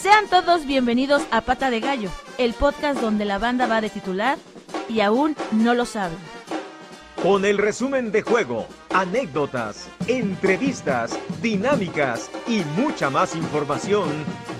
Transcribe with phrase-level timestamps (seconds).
[0.00, 4.38] Sean todos bienvenidos a Pata de Gallo, el podcast donde la banda va de titular
[4.88, 6.16] y aún no lo saben.
[7.20, 14.08] Con el resumen de juego, anécdotas, entrevistas, dinámicas y mucha más información,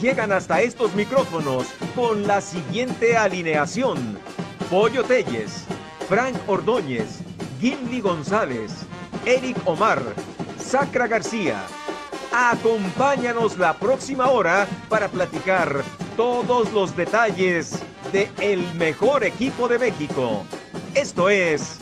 [0.01, 4.19] llegan hasta estos micrófonos con la siguiente alineación.
[4.69, 5.67] Pollo Telles,
[6.09, 7.21] Frank Ordóñez,
[7.61, 8.73] Gimli González,
[9.25, 10.03] Eric Omar,
[10.59, 11.65] Sacra García.
[12.41, 15.83] Acompáñanos la próxima hora para platicar
[16.17, 20.45] todos los detalles de el mejor equipo de México.
[20.95, 21.79] Esto es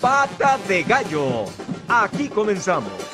[0.00, 1.44] Pata de Gallo.
[1.86, 3.13] Aquí comenzamos.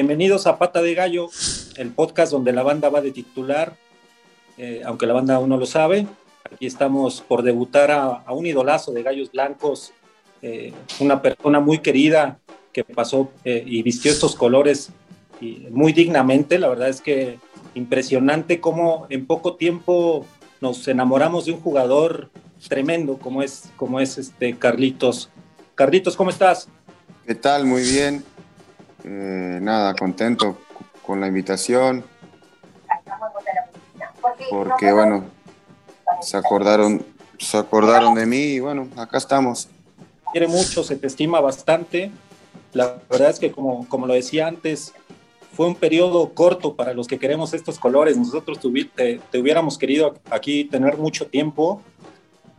[0.00, 1.28] Bienvenidos a Pata de Gallo,
[1.76, 3.76] el podcast donde la banda va de titular,
[4.56, 6.06] eh, aunque la banda aún no lo sabe.
[6.50, 9.92] Aquí estamos por debutar a, un idolazo de gallos blancos,
[10.40, 12.38] eh, una persona muy querida
[12.72, 14.88] que pasó eh, y vistió estos colores
[15.38, 16.58] y muy dignamente.
[16.58, 17.38] La verdad es que
[17.74, 20.24] impresionante cómo en poco tiempo
[20.62, 22.30] nos enamoramos de un jugador
[22.70, 25.28] tremendo como es, como es este Carlitos.
[25.74, 26.70] Carlitos, ¿cómo estás?
[27.26, 27.66] ¿Qué tal?
[27.66, 28.24] Muy bien.
[29.04, 30.58] Eh, nada, contento
[31.04, 32.04] con la invitación.
[34.50, 35.24] Porque bueno,
[36.20, 37.04] se acordaron,
[37.38, 39.68] se acordaron de mí y bueno, acá estamos.
[40.32, 42.10] Quiere mucho, se te estima bastante.
[42.72, 44.92] La verdad es que como, como lo decía antes,
[45.52, 48.16] fue un periodo corto para los que queremos estos colores.
[48.16, 48.60] Nosotros
[48.94, 51.82] te, te hubiéramos querido aquí tener mucho tiempo.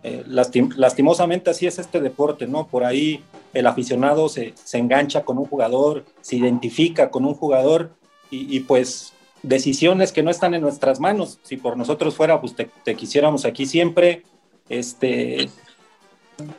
[0.03, 2.67] Eh, lastimosamente así es este deporte, ¿no?
[2.67, 7.91] Por ahí el aficionado se, se engancha con un jugador, se identifica con un jugador
[8.33, 9.11] y, pues
[9.43, 11.39] decisiones que no están en nuestras manos.
[11.43, 14.23] Si por nosotros fuera, pues te, te, quisiéramos aquí siempre.
[14.69, 15.49] Este,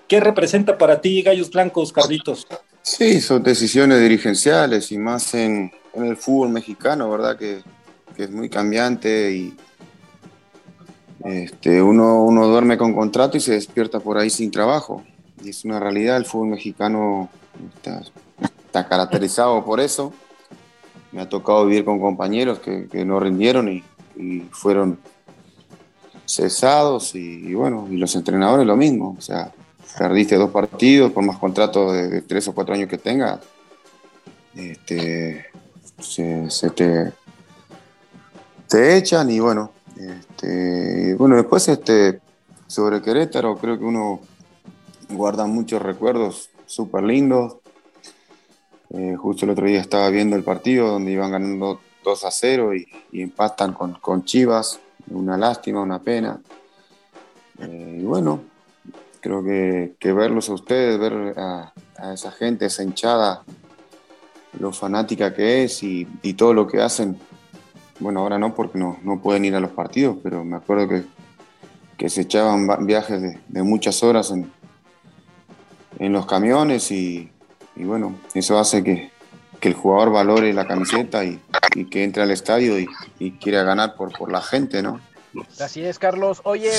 [0.06, 2.46] ¿Qué representa para ti Gallos Blancos, Carlitos?
[2.82, 7.38] Sí, son decisiones dirigenciales y más en, en el fútbol mexicano, ¿verdad?
[7.38, 7.62] Que,
[8.14, 9.56] que es muy cambiante y,
[11.24, 15.02] este, uno, uno duerme con contrato y se despierta por ahí sin trabajo.
[15.42, 17.28] Y es una realidad, el fútbol mexicano
[17.76, 20.12] está, caracterizado por eso.
[21.12, 23.84] Me ha tocado vivir con compañeros que, no rindieron y,
[24.50, 24.98] fueron
[26.26, 29.16] cesados y, bueno, y los entrenadores lo mismo.
[29.18, 29.52] O sea,
[29.98, 33.40] perdiste dos partidos por más contrato de, de tres o cuatro años que tengas.
[34.54, 35.46] Este,
[35.98, 37.12] se, se te,
[38.68, 39.72] te echan y bueno,
[40.08, 42.20] este, bueno, después este,
[42.66, 44.20] sobre Querétaro, creo que uno
[45.10, 47.56] guarda muchos recuerdos súper lindos.
[48.90, 52.74] Eh, justo el otro día estaba viendo el partido donde iban ganando 2 a 0
[52.74, 54.80] y, y empatan con, Chivas.
[55.10, 56.40] Una lástima, una pena.
[57.58, 58.40] Eh, y bueno,
[59.20, 61.72] creo que, verlos a ustedes, ver a,
[62.12, 63.42] esa gente, esa hinchada,
[64.58, 67.18] lo fanática que es y todo lo que hacen
[68.02, 71.04] bueno, ahora no porque no, no pueden ir a los partidos, pero me acuerdo que,
[71.96, 74.52] que se echaban viajes de, de, muchas horas en,
[75.98, 77.30] en los camiones y,
[77.76, 79.10] y, bueno, eso hace que,
[79.60, 81.40] que, el jugador valore la camiseta y,
[81.74, 85.00] y que entre al estadio y, y, quiera ganar por, por la gente, ¿no?
[85.60, 86.40] Así es, Carlos.
[86.44, 86.72] Oye,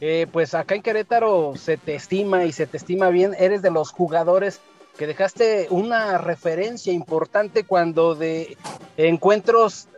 [0.00, 3.70] eh, pues acá en Querétaro se te estima y se te estima bien, eres de
[3.70, 4.60] los jugadores
[4.98, 8.56] que dejaste una referencia importante cuando de
[8.96, 9.88] encuentros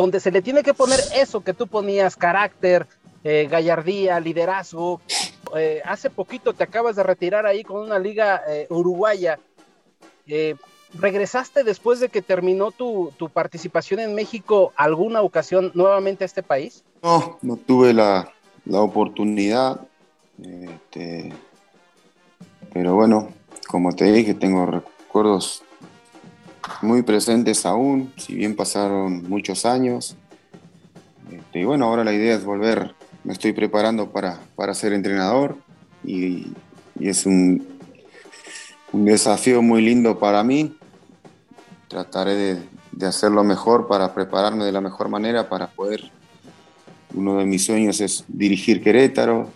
[0.00, 2.86] donde se le tiene que poner eso que tú ponías, carácter,
[3.22, 5.00] eh, gallardía, liderazgo.
[5.54, 9.38] Eh, hace poquito te acabas de retirar ahí con una liga eh, uruguaya.
[10.94, 16.42] ¿Regresaste después de que terminó tu, tu, participación en México alguna ocasión nuevamente a este
[16.42, 16.82] país?
[17.02, 18.32] No, no tuve la,
[18.64, 19.80] la oportunidad.
[20.42, 21.32] Este,
[22.72, 23.28] pero bueno,
[23.68, 25.62] como te dije, tengo recuerdos
[26.82, 30.16] muy presentes aún, si bien pasaron muchos años.
[31.30, 35.56] Este, y bueno, ahora la idea es volver, me estoy preparando para, para ser entrenador
[36.04, 36.52] y,
[36.98, 37.66] es un,
[38.92, 40.76] un, desafío muy lindo para mí.
[41.88, 46.10] Trataré de, de, hacerlo mejor para prepararme de la mejor manera para poder,
[47.14, 49.48] uno de mis sueños es dirigir Querétaro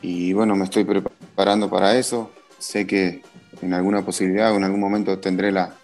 [0.00, 2.30] y bueno, me estoy preparando para eso.
[2.58, 3.22] Sé que
[3.60, 5.74] en alguna posibilidad en algún momento tendré la,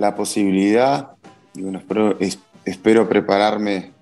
[0.00, 1.10] la posibilidad
[1.54, 3.92] y bueno, espero, es, espero prepararme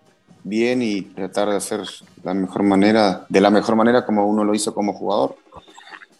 [0.45, 1.81] bien y tratar de hacer
[2.23, 5.37] la mejor manera, de la mejor manera como uno lo hizo como jugador,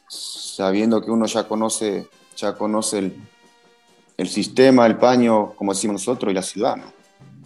[0.09, 3.17] sabiendo que uno ya conoce, ya conoce el,
[4.17, 6.77] el sistema, el paño, como decimos nosotros, y la ciudad.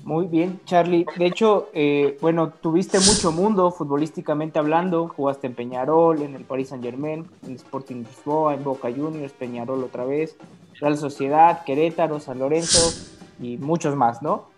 [0.04, 1.06] Muy bien, Charlie.
[1.16, 5.06] De hecho, eh, bueno, tuviste mucho mundo futbolísticamente hablando.
[5.06, 9.84] Jugaste en Peñarol, en el Paris Saint Germain, en Sporting Lisboa, en Boca Juniors, Peñarol
[9.84, 10.36] otra vez,
[10.80, 12.92] Real Sociedad, Querétaro, San Lorenzo
[13.40, 14.52] y muchos más, ¿no?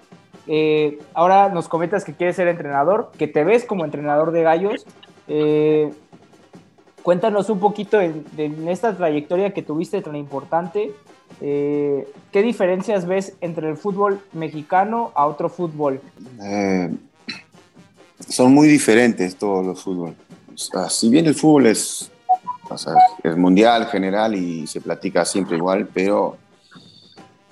[0.46, 4.86] Eh, ahora nos comentas que quieres ser entrenador, que te ves como entrenador de gallos.
[5.26, 5.92] Eh,
[7.02, 8.24] cuéntanos un poquito en,
[8.68, 10.92] esta trayectoria que tuviste tan importante.
[11.40, 16.00] Eh, ¿Qué diferencias ves entre el fútbol mexicano a otro fútbol?
[18.28, 20.16] son muy diferentes todos los fútboles.
[20.88, 22.10] si bien el fútbol es,
[23.22, 26.36] es mundial, general y se platica siempre igual, pero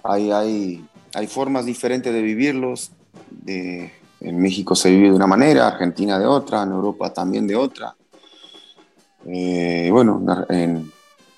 [0.03, 2.91] hay, hay hay formas diferentes de vivirlos.
[3.47, 7.95] en México se vive de una manera, Argentina de otra, en Europa también de otra.
[9.27, 10.23] Eh, bueno,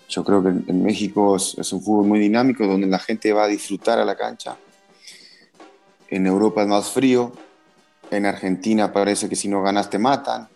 [0.08, 3.48] yo creo que en, México es, un fútbol muy dinámico donde la gente va a
[3.48, 4.56] disfrutar a la cancha.
[6.08, 7.32] En Europa es más frío.
[8.10, 10.48] En Argentina parece que si no ganas te matan.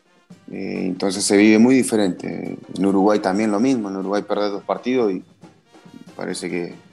[0.50, 2.56] Eh, entonces se vive muy diferente.
[2.76, 3.88] En Uruguay también lo mismo.
[3.88, 5.22] En Uruguay perder dos partidos y
[6.16, 6.88] parece que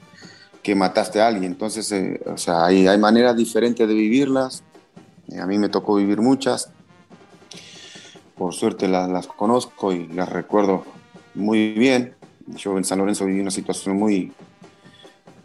[0.66, 1.44] que mataste a alguien.
[1.44, 4.64] Entonces, eh, o sea, hay, hay, maneras diferentes de vivirlas.
[5.28, 6.72] Eh, a mí me tocó vivir muchas.
[8.36, 10.84] Por suerte las, las, conozco y las recuerdo
[11.36, 12.16] muy bien.
[12.48, 14.32] Yo en San Lorenzo viví una situación muy,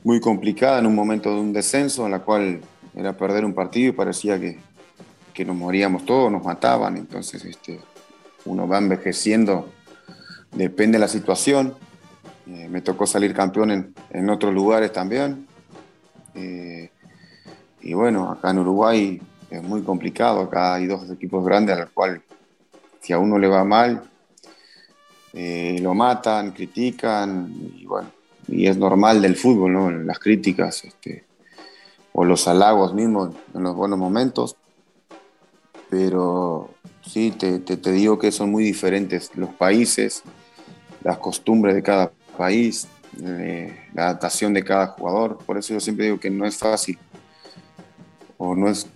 [0.04, 2.60] muy complicada en un momento de un descenso en la cual
[2.96, 4.58] era perder un partido y parecía que,
[5.36, 6.98] que nos moríamos todos, nos mataban.
[6.98, 7.80] Entonces, este,
[8.46, 9.70] uno va envejeciendo,
[10.52, 11.76] depende de la situación
[12.48, 15.48] eh, me tocó salir campeón en, en otros lugares también.
[16.34, 16.90] Eh,
[17.82, 20.42] y bueno, acá en Uruguay es muy complicado.
[20.42, 22.22] Acá hay dos equipos grandes a los cuales
[23.00, 24.04] si a uno le va mal,
[25.34, 28.12] eh, lo matan, critican y bueno,
[28.48, 29.90] y es normal del fútbol, ¿no?
[29.90, 31.24] Las críticas este,
[32.14, 34.58] o los halagos mismos en los buenos momentos.
[35.90, 36.70] Pero
[37.06, 40.24] sí, te, te, te digo que son muy diferentes los países,
[41.04, 42.88] las costumbres de cada país,
[43.20, 45.38] eh, la adaptación de cada jugador.
[45.46, 46.98] Por eso yo siempre digo que no es fácil.
[48.38, 48.88] O, no es,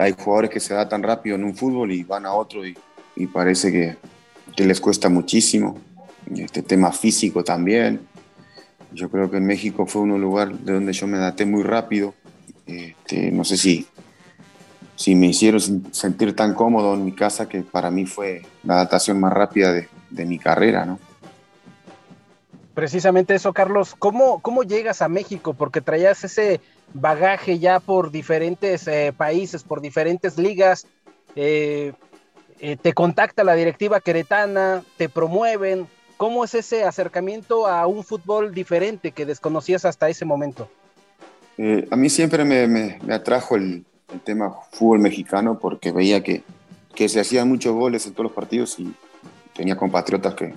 [0.00, 2.76] hay jugadores que se adaptan rápido en un fútbol y van a otro y,
[3.32, 5.78] parece que, les cuesta muchísimo.
[6.34, 8.00] Este tema físico también.
[8.92, 12.14] Yo creo que en México fue un lugar de donde yo me adapté muy rápido.
[12.66, 13.86] Este, no sé si,
[14.98, 15.60] si me hicieron
[15.92, 19.88] sentir tan cómodo en mi casa que para mí fue la adaptación más rápida de,
[20.10, 20.98] de mi carrera, ¿no?
[22.74, 23.94] Precisamente eso, Carlos.
[23.96, 25.54] ¿Cómo, ¿Cómo llegas a México?
[25.54, 26.60] Porque traías ese
[26.94, 30.88] bagaje ya por diferentes eh, países, por diferentes ligas.
[31.36, 31.92] Eh,
[32.58, 35.86] eh, te contacta la directiva queretana, te promueven.
[36.16, 40.68] ¿Cómo es ese acercamiento a un fútbol diferente que desconocías hasta ese momento?
[41.90, 43.84] a mí siempre me, atrajo el,
[44.24, 46.42] tema fútbol mexicano porque veía que,
[46.94, 48.92] que se hacían muchos goles en todos los partidos y
[49.54, 50.54] tenía compatriotas que,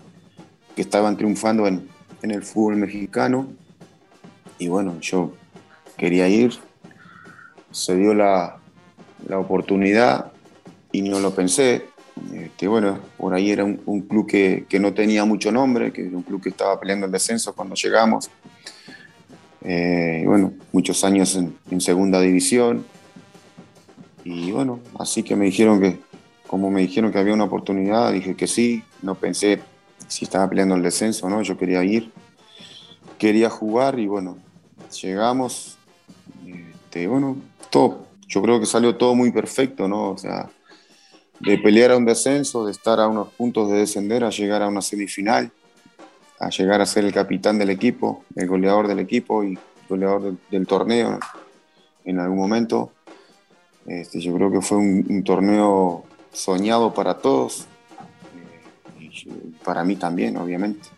[0.75, 1.87] que estaban triunfando en,
[2.21, 3.47] en el fútbol mexicano.
[4.57, 5.33] Y bueno, yo
[5.97, 6.53] quería ir,
[7.71, 8.57] se dio la,
[9.27, 10.31] la oportunidad
[10.91, 11.85] y no lo pensé.
[12.33, 16.15] Este, bueno, por ahí era un, club que, que, no tenía mucho nombre, que era
[16.15, 18.29] un club que estaba peleando el descenso cuando llegamos.
[19.63, 22.85] Eh, bueno, muchos años en, en, segunda división.
[24.23, 25.99] Y bueno, así que me dijeron que,
[26.47, 29.61] como me dijeron que había una oportunidad, dije que sí, no pensé
[30.07, 31.41] si estaba peleando el descenso, ¿no?
[31.41, 32.11] Yo quería ir,
[33.17, 34.37] quería jugar y bueno,
[35.01, 35.77] llegamos,
[36.45, 37.37] este, bueno,
[37.69, 40.11] todo, yo creo que salió todo muy perfecto, ¿no?
[40.11, 40.49] O sea,
[41.39, 44.67] de pelear a un descenso, de estar a unos puntos de descender, a llegar a
[44.67, 45.51] una semifinal,
[46.39, 49.57] a llegar a ser el capitán del equipo, el goleador del equipo y
[49.89, 51.19] goleador del, torneo
[52.05, 52.91] en algún momento.
[53.85, 57.67] Este, yo creo que fue un torneo soñado para todos,
[59.63, 60.89] para mí también, obviamente.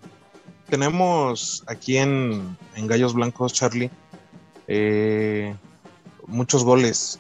[0.70, 3.92] Tenemos aquí en, Gallos Blancos, Charlie,
[4.68, 5.56] eh,
[6.28, 7.20] muchos goles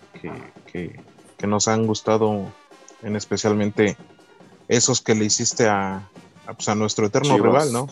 [0.71, 1.01] que,
[1.45, 2.45] nos han gustado,
[3.01, 3.97] en especialmente
[4.69, 6.09] esos que le hiciste a,
[6.47, 7.89] a, pues, nuestro eterno rival, ¿no?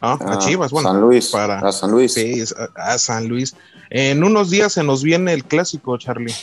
[0.00, 0.90] Ah, a ah, Chivas, bueno.
[0.90, 1.28] San Luis.
[1.28, 2.14] Para, a San Luis.
[2.14, 2.42] Sí,
[2.76, 3.54] a, San Luis.
[3.90, 6.34] En unos días se nos viene el clásico, Charlie.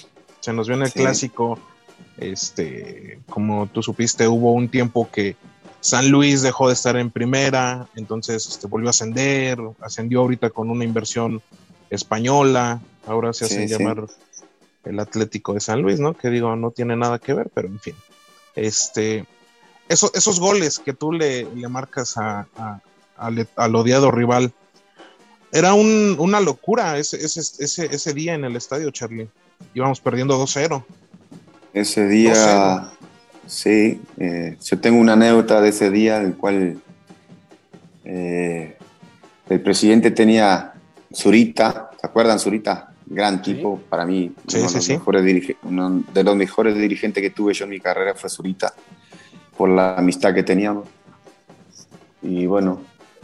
[0.44, 1.58] Se nos viene el clásico.
[2.18, 5.38] Este, como tú supiste, hubo un tiempo que
[5.80, 10.70] San Luis dejó de estar en primera, entonces este, volvió a ascender, ascendió ahorita con
[10.70, 11.42] una inversión
[11.90, 14.08] española, ahora se hace llamar
[14.84, 16.14] el Atlético de San Luis, ¿no?
[16.14, 17.96] Que digo, no tiene nada que ver, pero en fin.
[18.54, 19.26] Este,
[19.88, 22.48] esos goles que tú le, le marcas a,
[23.16, 24.52] al odiado rival,
[25.54, 29.30] Era un, una locura ese, ese, ese, ese día en el estadio, Charlie.
[29.74, 30.84] Íbamos perdiendo 2-0.
[31.74, 32.92] Ese día,
[33.48, 36.80] sí, eh, yo tengo una anécdota de ese día, del cual
[38.06, 38.78] eh,
[39.50, 40.74] el presidente tenía
[41.14, 42.90] Zurita, ¿se acuerdan Zurita?
[43.06, 44.94] Gran tipo, para mí, Sí, uno, sí, de los sí.
[44.94, 48.74] mejores dirige- uno de los mejores dirigentes que tuve yo en mi carrera fue Zurita,
[49.58, 50.88] por la amistad que teníamos.
[52.22, 52.82] Y bueno,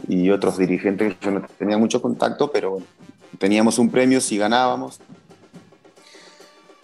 [0.08, 2.86] y otros dirigentes que yo no tenía mucho contacto, pero bueno,
[3.38, 5.00] teníamos un premio si ganábamos.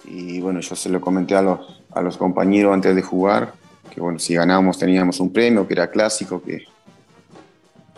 [0.07, 3.55] Y bueno, yo se lo comenté a los, a los compañeros antes de jugar,
[3.91, 6.65] que bueno, si ganábamos teníamos un premio, que era clásico, que,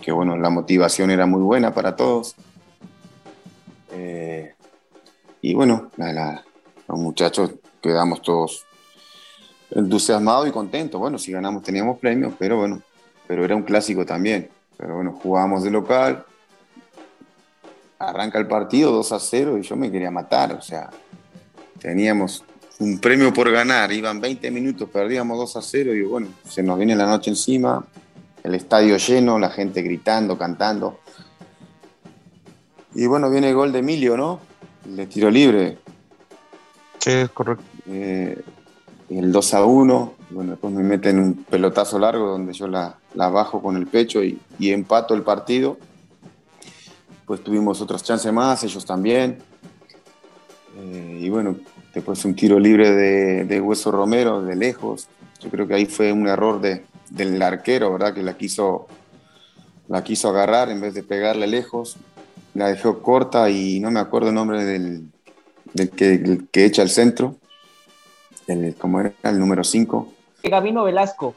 [0.00, 2.34] que bueno, la motivación era muy buena para todos.
[3.92, 4.54] Eh,
[5.42, 8.64] y bueno, los muchachos quedamos todos
[9.70, 11.00] entusiasmados y contentos.
[11.00, 12.80] Bueno, si ganamos teníamos premios, pero bueno,
[13.26, 14.48] pero era un clásico también.
[14.76, 16.24] Pero bueno, jugábamos de local,
[17.98, 20.88] arranca el partido 2 a 0 y yo me quería matar, o sea,
[21.80, 22.44] teníamos
[22.80, 26.78] un premio por ganar, iban 20 minutos, perdíamos 2 a 0 y bueno, se nos
[26.78, 27.84] viene la noche encima,
[28.44, 31.00] el estadio lleno, la gente gritando, cantando.
[32.94, 34.40] Y bueno, viene el gol de Emilio, ¿no?
[34.86, 35.78] El de tiro libre,
[36.98, 37.64] Sí, es correcto.
[37.86, 38.40] eh,
[39.10, 40.14] el 2 a 1.
[40.30, 44.22] Bueno, después me meten un pelotazo largo donde yo la, la bajo con el pecho
[44.22, 45.78] y, y empato el partido.
[47.24, 49.38] Pues tuvimos otras chances más, ellos también.
[50.78, 51.56] Eh, y bueno,
[51.92, 55.08] después un tiro libre de, de Hueso Romero, de lejos.
[55.40, 58.14] Yo creo que ahí fue un error de, del arquero, ¿verdad?
[58.14, 58.86] Que la quiso,
[59.88, 61.96] la quiso agarrar en vez de pegarle lejos.
[62.54, 65.02] La dejó corta y no me acuerdo el nombre del,
[65.74, 67.36] del que, el que echa el centro.
[68.46, 69.12] El, ¿Cómo era?
[69.24, 70.12] El número 5.
[70.44, 71.34] Gabino Velasco.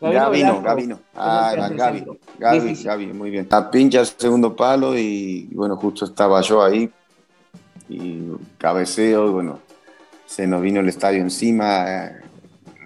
[0.00, 0.54] Gavino.
[0.54, 2.84] Es el Ah, Sí, sí, sí.
[2.84, 3.46] Gaby, muy bien.
[3.50, 6.90] La pincha el segundo palo y bueno, justo estaba yo ahí
[7.88, 8.22] y
[8.58, 9.58] cabeceo y bueno,
[10.26, 12.20] se nos vino el estadio encima, eh,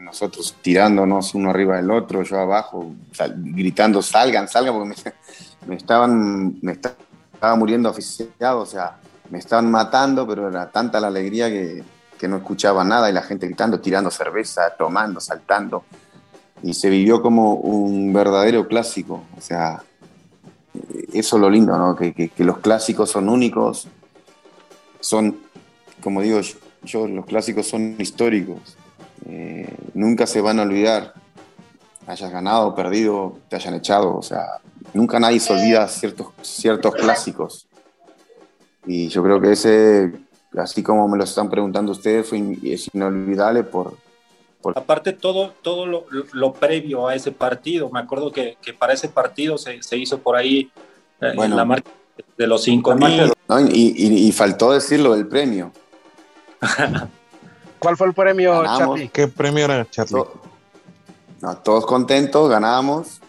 [0.01, 2.93] nosotros tirándonos uno arriba del otro, yo abajo,
[3.37, 5.13] gritando salgan, salgan, porque
[5.67, 6.97] me, estaban, me esta-
[7.33, 8.97] estaba muriendo asfixiado, o sea,
[9.31, 11.85] me estaban matando, pero era tanta la alegría que,
[12.19, 15.85] que no escuchaba nada y la gente gritando, tirando cerveza, tomando, saltando
[16.63, 19.23] y se vivió como un verdadero clásico.
[19.37, 19.81] O sea,
[21.13, 21.95] eso es lo lindo, ¿no?
[21.95, 23.87] Que, que- que los clásicos son únicos,
[25.01, 25.39] son,
[26.03, 26.41] como digo
[26.85, 28.77] yo, los clásicos son históricos.
[29.27, 31.15] Eh, nunca se van a olvidar,
[32.07, 34.17] hayas ganado, perdido, te hayan echado.
[34.17, 34.59] O sea,
[34.95, 37.67] nunca nadie se olvida ciertos, ciertos clásicos.
[38.87, 40.13] Y yo creo que ese,
[40.57, 43.97] así como me lo están preguntando ustedes, fue in- es inolvidable por,
[44.75, 49.09] Aparte, todo, todo lo, lo previo a ese partido, me acuerdo que, que para ese
[49.09, 50.71] partido se, se hizo por ahí
[51.21, 51.55] eh, Bueno.
[51.57, 51.89] la marca
[52.37, 53.33] de los 5 La marca mil.
[53.49, 53.61] ¿no?
[53.61, 55.73] Y, y- y faltó decirlo del premio.
[57.79, 58.79] ¿Cuál fue el premio, Ganamos.
[58.79, 59.09] Charlie?
[59.09, 59.87] ¿Qué premio era,
[61.41, 63.21] no, todos contentos, ganamos.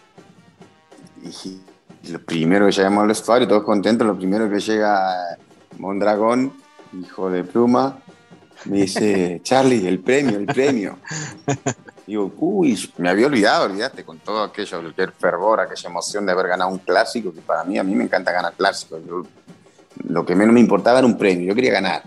[1.22, 1.60] Y,
[2.02, 5.38] y lo primero que llegamos al vestuario, todos contentos, lo primero que llega
[5.78, 6.52] Mondragón,
[7.00, 7.98] hijo de pluma,
[8.64, 10.98] me dice, Charlie, el premio, el premio.
[12.10, 16.48] Digo, uy, me había olvidado, olvidaste, con todo aquello, aquel fervor, aquella emoción de haber
[16.48, 19.00] ganado un clásico, que para mí, a mí me encanta ganar clásicos.
[19.06, 19.22] Yo-
[20.08, 22.02] lo que menos me importaba era un premio, yo quería ganar.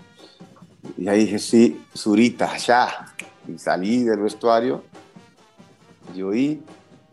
[0.98, 3.14] Y ahí dije, sí, Zurita, ya.
[3.48, 4.84] Y salí del vestuario
[6.14, 6.62] y oí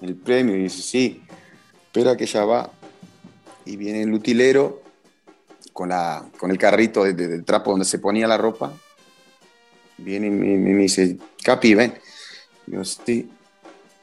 [0.02, 1.24] el premio y dice, sí,
[1.86, 2.72] espera que ya va.
[3.64, 4.82] Y viene el utilero
[5.72, 8.74] con, la, con el carrito de- de- del trapo donde se ponía la ropa.
[9.98, 11.94] Viene y me dice, Capi, ven.
[12.68, 12.82] Yo.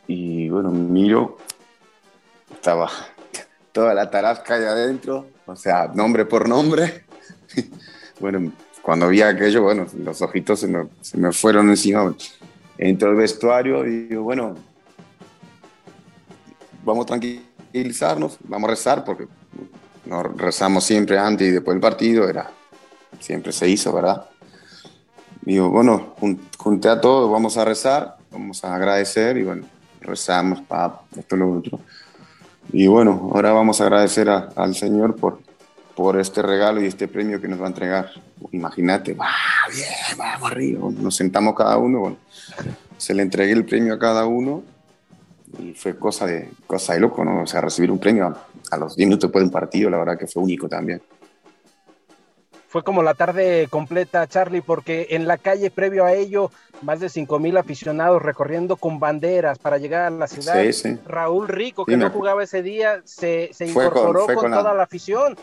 [0.07, 1.38] Y bueno, miro,
[2.53, 2.91] estaba
[3.73, 7.05] toda la tarasca ahí adentro, o sea, nombre por nombre.
[8.21, 12.15] bueno, cuando vi aquello, bueno, los ojitos se me, se me fueron encima.
[12.79, 14.55] Entro al vestuario y digo, bueno,
[16.85, 19.27] vamos a tranquilizarnos, vamos a rezar, porque
[20.07, 22.50] nos rezamos siempre antes y después del partido, era,
[23.21, 24.27] siempre se hizo, ¿verdad?
[25.43, 29.66] Digo, bueno, jun- junté a todos, vamos a rezar, vamos a agradecer y bueno,
[30.00, 31.80] rezamos, pa, esto, lo otro.
[32.73, 35.40] Y bueno, ahora vamos a agradecer a- al Señor por,
[35.94, 38.11] por este regalo y este premio que nos va a entregar.
[38.52, 40.88] Imagínate, ¡ah, bien, vamos arriba!
[40.99, 42.16] Nos sentamos cada uno, bueno,
[42.97, 44.62] se le entregué el premio a cada uno
[45.58, 47.42] y fue cosa de, cosa de loco, ¿no?
[47.42, 49.97] O sea, recibir un premio a, a los 10 minutos después de un partido, la
[49.99, 51.00] verdad que fue único también.
[52.68, 56.50] Fue como la tarde completa, Charlie, porque en la calle previo a ello,
[56.82, 60.62] más de cinco mil aficionados recorriendo con banderas para llegar a la ciudad.
[60.62, 60.99] Sí, sí.
[61.06, 64.75] Raúl Rico, que no jugaba ese día, se, se con- incorporó con, con la- toda
[64.75, 65.37] la afición.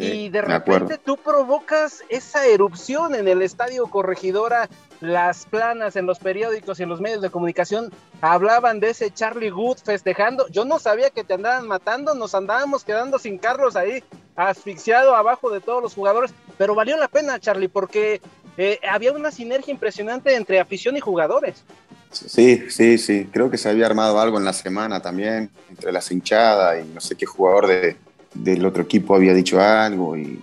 [0.00, 4.68] y de repente tú provocas esa erupción en el estadio Corregidora,
[5.00, 9.50] las planas en los periódicos y en los medios de comunicación hablaban de ese Charlie
[9.50, 10.46] Good festejando.
[10.48, 14.02] Yo no sabía que te andaban matando, nos andábamos quedando sin Carlos ahí,
[14.36, 18.20] asfixiado abajo de todos los jugadores, pero valió la pena, Charlie, porque
[18.58, 21.62] eh, había una sinergia impresionante entre afición y jugadores.
[22.10, 23.28] Sí, sí, sí.
[23.32, 27.00] Creo que se había armado algo en la semana también, entre las hinchadas y no
[27.00, 27.96] sé qué jugador de,
[28.34, 30.40] del otro equipo había dicho algo y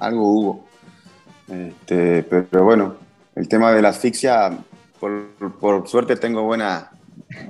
[0.00, 0.68] algo hubo.
[1.46, 2.96] Este, pero bueno,
[3.34, 4.56] el tema de la asfixia,
[4.98, 6.90] por, suerte tengo buena,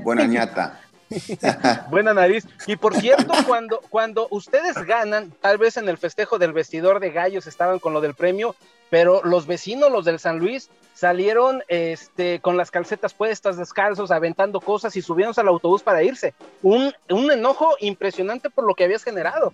[0.02, 0.80] buena ñata.
[1.90, 2.46] Buena nariz.
[2.66, 7.10] Y por cierto, cuando, cuando ustedes ganan, tal vez en el festejo del vestidor de
[7.10, 8.54] gallos estaban con lo del premio,
[8.90, 14.60] pero los vecinos, los del San Luis, salieron este, con las calcetas puestas, descalzos, aventando
[14.60, 16.34] cosas y subieron al autobús para irse.
[16.62, 19.52] Un, un enojo impresionante por lo que habías generado.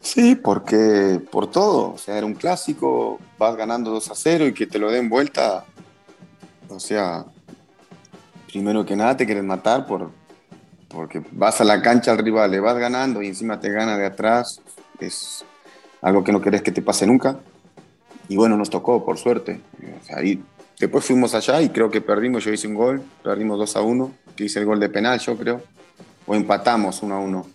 [0.00, 4.54] Sí, porque por todo, o sea, era un clásico, vas ganando 2 a 0 y
[4.54, 5.64] que te lo den vuelta,
[6.68, 7.24] o sea,
[8.46, 10.10] primero que nada te quieren matar por,
[10.88, 14.06] porque vas a la cancha al rival, le vas ganando y encima te gana de
[14.06, 14.60] atrás,
[14.98, 15.44] es
[16.02, 17.38] algo que no querés que te pase nunca.
[18.28, 19.60] Y bueno, nos tocó, por suerte.
[20.22, 20.40] y
[20.78, 24.12] después fuimos allá y creo que perdimos, yo hice un gol, perdimos 2 a 1,
[24.36, 25.62] que hice el gol de penal, yo creo,
[26.26, 27.46] o empatamos 1 a 1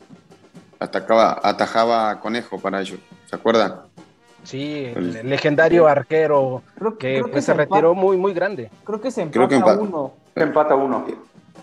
[0.83, 2.99] atacaba, atajaba Conejo para ellos,
[3.29, 3.75] ¿se acuerdan?
[4.43, 6.61] Sí, el, legendario arquero
[6.99, 8.69] que, pues, se, retiró muy, muy grande.
[8.83, 10.13] Creo que se empata uno.
[10.35, 11.05] Se empata uno.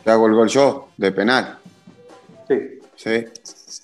[0.02, 1.58] Te hago el gol yo, de penal.
[2.50, 2.80] Sí.
[2.96, 3.24] Sí,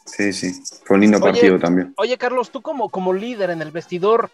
[0.05, 0.63] sí, sí.
[0.85, 1.95] Fue un lindo partido también.
[1.97, 4.29] Oye, Carlos, tú como, como líder en el vestidor,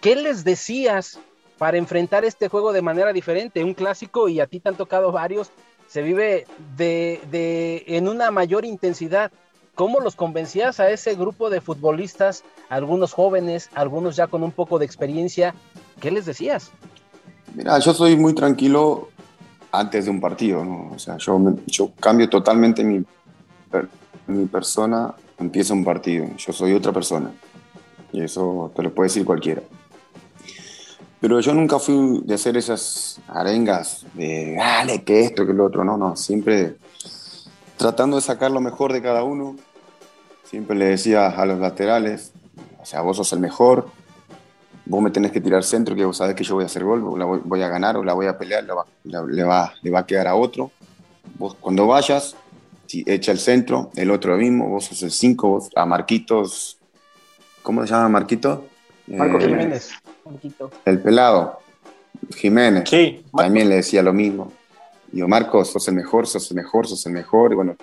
[0.00, 1.18] ¿qué les decías
[1.58, 3.62] para enfrentar este juego de manera diferente?
[3.62, 5.50] Un clásico y a ti te han tocado varios,
[5.86, 6.46] se vive
[6.78, 9.32] de, de, en una mayor intensidad.
[9.74, 14.78] ¿Cómo los convencías a ese grupo de futbolistas, algunos jóvenes, algunos ya con un poco
[14.78, 15.54] de experiencia?
[16.00, 16.70] ¿Qué les decías?
[17.54, 19.10] Mira, yo soy muy tranquilo
[19.72, 20.90] antes de un partido, ¿no?
[20.94, 23.04] O sea, yo, yo cambio totalmente mi,
[24.26, 26.26] mi persona, empieza un partido.
[26.36, 27.32] Yo soy otra persona.
[28.12, 29.62] Y eso te lo puede decir cualquiera.
[31.20, 35.84] Pero yo nunca fui de hacer esas arengas de, dale, que esto, que lo otro.
[35.84, 36.76] No, no, siempre
[37.76, 39.56] tratando de sacar lo mejor de cada uno.
[40.44, 42.32] Siempre le decía a los laterales,
[42.80, 43.88] o sea, vos sos el mejor,
[44.84, 47.18] vos me tenés que tirar centro, que vos sabés que yo voy a hacer gol,
[47.18, 48.72] la voy, a ganar o la voy a pelear, le,
[49.44, 50.70] va, le va a quedar a otro.
[51.38, 52.36] Vos cuando vayas,
[53.06, 56.78] echa el centro, el otro mismo, vos sos el 5, a Marquitos,
[57.62, 58.66] ¿cómo se llama Marquito?
[59.06, 59.90] Marcos eh, Jiménez.
[60.84, 61.58] El pelado,
[62.36, 62.88] Jiménez.
[62.88, 63.24] Sí.
[63.36, 64.52] También le decía lo mismo.
[65.10, 67.52] Digo, Marcos, sos el mejor, sos el mejor, sos el mejor.
[67.52, 67.76] Y bueno,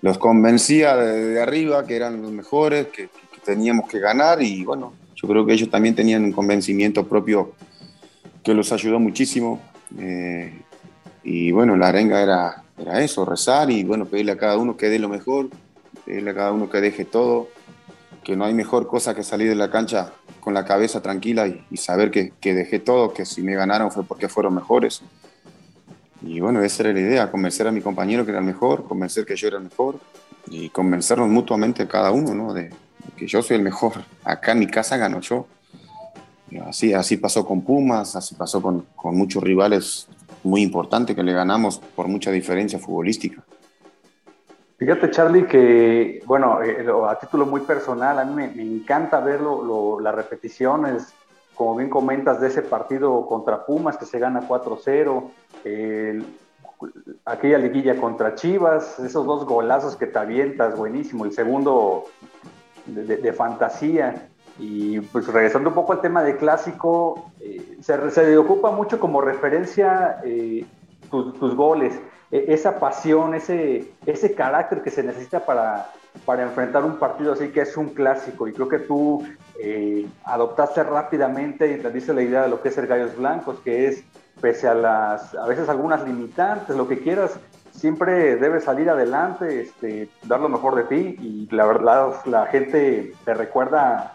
[0.00, 3.08] los convencía de, arriba que eran los mejores, que,
[3.44, 4.42] teníamos que ganar.
[4.42, 7.52] Y bueno, yo creo que ellos también tenían un convencimiento propio
[8.42, 9.60] que los ayudó muchísimo.
[9.98, 10.60] Eh,
[11.22, 14.88] y bueno, la arenga era, era eso, rezar y bueno, pedirle a cada uno que
[14.88, 15.48] dé lo mejor,
[16.04, 17.48] pedirle a cada uno que deje todo,
[18.22, 21.76] que no hay mejor cosa que salir de la cancha con la cabeza tranquila y,
[21.76, 25.02] saber que, que, dejé todo, que si me ganaron fue porque fueron mejores.
[26.22, 29.24] Y bueno, esa era la idea, convencer a mi compañero que era el mejor, convencer
[29.24, 30.00] que yo era el mejor
[30.48, 32.52] y convencernos mutuamente cada uno, ¿no?
[32.54, 32.70] De,
[33.16, 34.04] que yo soy el mejor.
[34.24, 35.46] Acá en mi casa gano yo.
[36.66, 40.08] así, así pasó con Pumas, así pasó con, con muchos rivales
[40.44, 43.42] muy importantes que le ganamos por mucha diferencia futbolística.
[44.76, 49.98] Fíjate, Charlie, que, bueno, eh, a título muy personal, a mí me, encanta ver lo,
[50.00, 51.14] las repeticiones,
[51.54, 55.30] como bien comentas, de ese partido contra Pumas que se gana 4-0,
[57.24, 62.04] aquella liguilla contra Chivas, esos dos golazos que te avientas, buenísimo, el segundo
[62.86, 64.28] de, fantasía.
[64.58, 69.20] Y pues regresando un poco al tema de clásico, eh, se, se, ocupa mucho como
[69.20, 70.64] referencia eh,
[71.10, 71.98] tus, goles,
[72.30, 75.90] e, esa pasión, ese, ese carácter que se necesita para,
[76.24, 78.46] para enfrentar un partido así que es un clásico.
[78.46, 79.26] Y creo que tú
[79.60, 83.58] eh, adoptaste rápidamente y te dice la idea de lo que es el Gallos Blancos,
[83.64, 84.04] que es
[84.40, 87.38] pese a las, a veces algunas limitantes, lo que quieras,
[87.70, 93.12] siempre debes salir adelante, este, dar lo mejor de ti y la verdad la gente
[93.24, 94.13] te recuerda,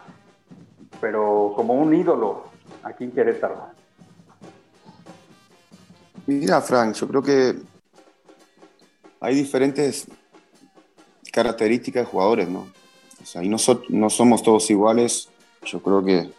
[1.00, 2.44] pero como un ídolo
[2.82, 3.68] aquí en Querétaro.
[6.26, 7.56] Mira, Frank, yo creo que
[9.20, 10.06] hay diferentes
[11.32, 12.66] características de jugadores, ¿no?
[13.22, 13.56] O sea, y no,
[13.88, 15.28] no somos todos iguales.
[15.64, 16.30] Yo creo que,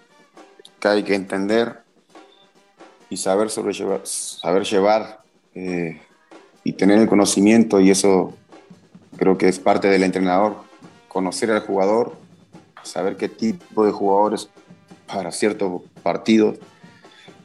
[0.84, 1.84] hay que entender
[3.10, 5.22] y saber sobrellevar, saber llevar
[5.54, 6.02] eh,
[6.64, 8.34] y tener el conocimiento y eso
[9.18, 10.56] creo que es parte del entrenador,
[11.08, 12.18] conocer al jugador
[12.84, 14.50] saber qué tipo de jugadores
[15.12, 16.58] para ciertos partidos,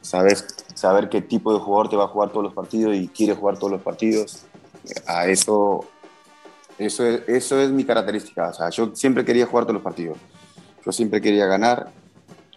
[0.01, 0.37] saber,
[0.73, 3.57] saber qué tipo de jugador te va a jugar todos los partidos y quiere jugar
[3.57, 4.43] todos los partidos.
[5.05, 5.85] A eso,
[6.77, 8.49] eso, es, eso es mi característica.
[8.49, 10.17] O sea, yo siempre quería jugar todos los partidos.
[10.85, 11.91] Yo siempre quería ganar.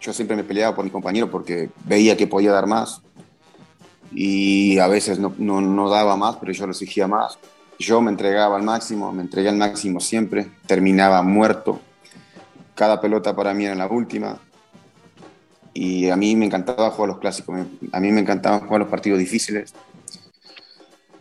[0.01, 3.03] Yo siempre me peleaba por mi compañero porque veía que podía dar más.
[4.13, 7.39] Y a veces no, no, no daba más, pero yo lo exigía más.
[7.79, 10.51] Yo me entregaba al máximo, me entregué al máximo siempre.
[10.67, 11.81] Terminaba muerto.
[12.81, 14.39] Cada pelota para mí era la última
[15.75, 17.59] y a mí me encantaba jugar los clásicos,
[17.93, 19.75] a mí me encantaba jugar los partidos difíciles.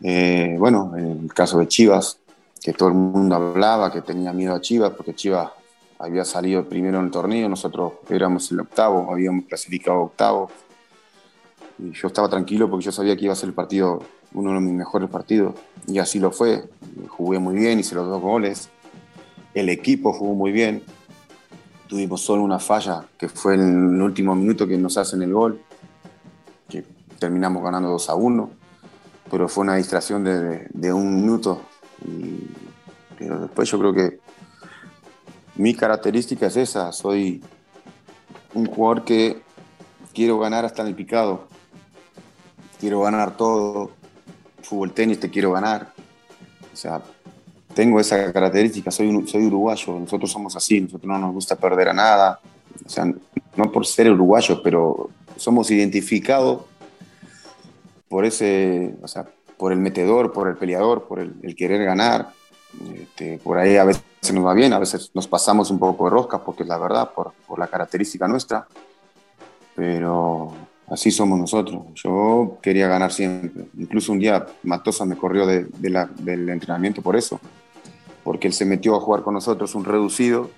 [0.02, 2.17] Eh, bueno, en el caso de Chivas,
[2.63, 5.52] que todo el mundo hablaba que tenía miedo a Chivas, porque Chivas
[5.98, 10.50] había salido primero en el torneo, nosotros éramos el octavo, habíamos clasificado octavo.
[11.78, 14.02] Y yo estaba tranquilo porque yo sabía que iba a ser el partido,
[14.34, 15.56] uno de mis mejores partidos,
[15.88, 16.63] y así lo fue.
[17.10, 18.69] Jugué muy bien, hice los dos goles,
[19.54, 20.86] el equipo jugó muy bien,
[21.89, 25.60] tuvimos solo una falla, que fue en el último minuto que nos hacen el gol,
[26.69, 26.86] que
[27.17, 28.52] terminamos ganando 2 a 1,
[29.32, 31.63] pero fue una distracción de, un minuto.
[33.17, 34.19] pero después yo creo que
[35.56, 37.43] mi característica es esa, soy
[38.54, 39.41] un jugador que
[40.13, 41.47] quiero ganar hasta en el picado,
[42.80, 43.91] quiero ganar todo,
[44.62, 45.91] fútbol tenis te quiero ganar,
[46.71, 47.02] o sea,
[47.80, 51.94] tengo esa característica, soy, soy uruguayo, nosotros somos así, nosotros no nos gusta perder a
[51.94, 52.38] nada,
[52.86, 53.06] o sea,
[53.56, 56.63] no por ser uruguayos, pero somos identificados
[58.10, 62.34] por ese, o sea, por el metedor, por el peleador, por el, querer ganar.
[62.94, 66.10] Este, por ahí a veces nos va bien, a veces nos pasamos un poco de
[66.10, 68.68] rosca, porque es la verdad, por, por la característica nuestra,
[69.74, 70.52] pero
[70.89, 71.82] así somos nosotros.
[71.96, 73.68] Yo quería ganar siempre.
[73.78, 77.39] Incluso un día Matosa me corrió de, del entrenamiento por eso,
[78.30, 80.52] porque él se metió a jugar con nosotros un reducido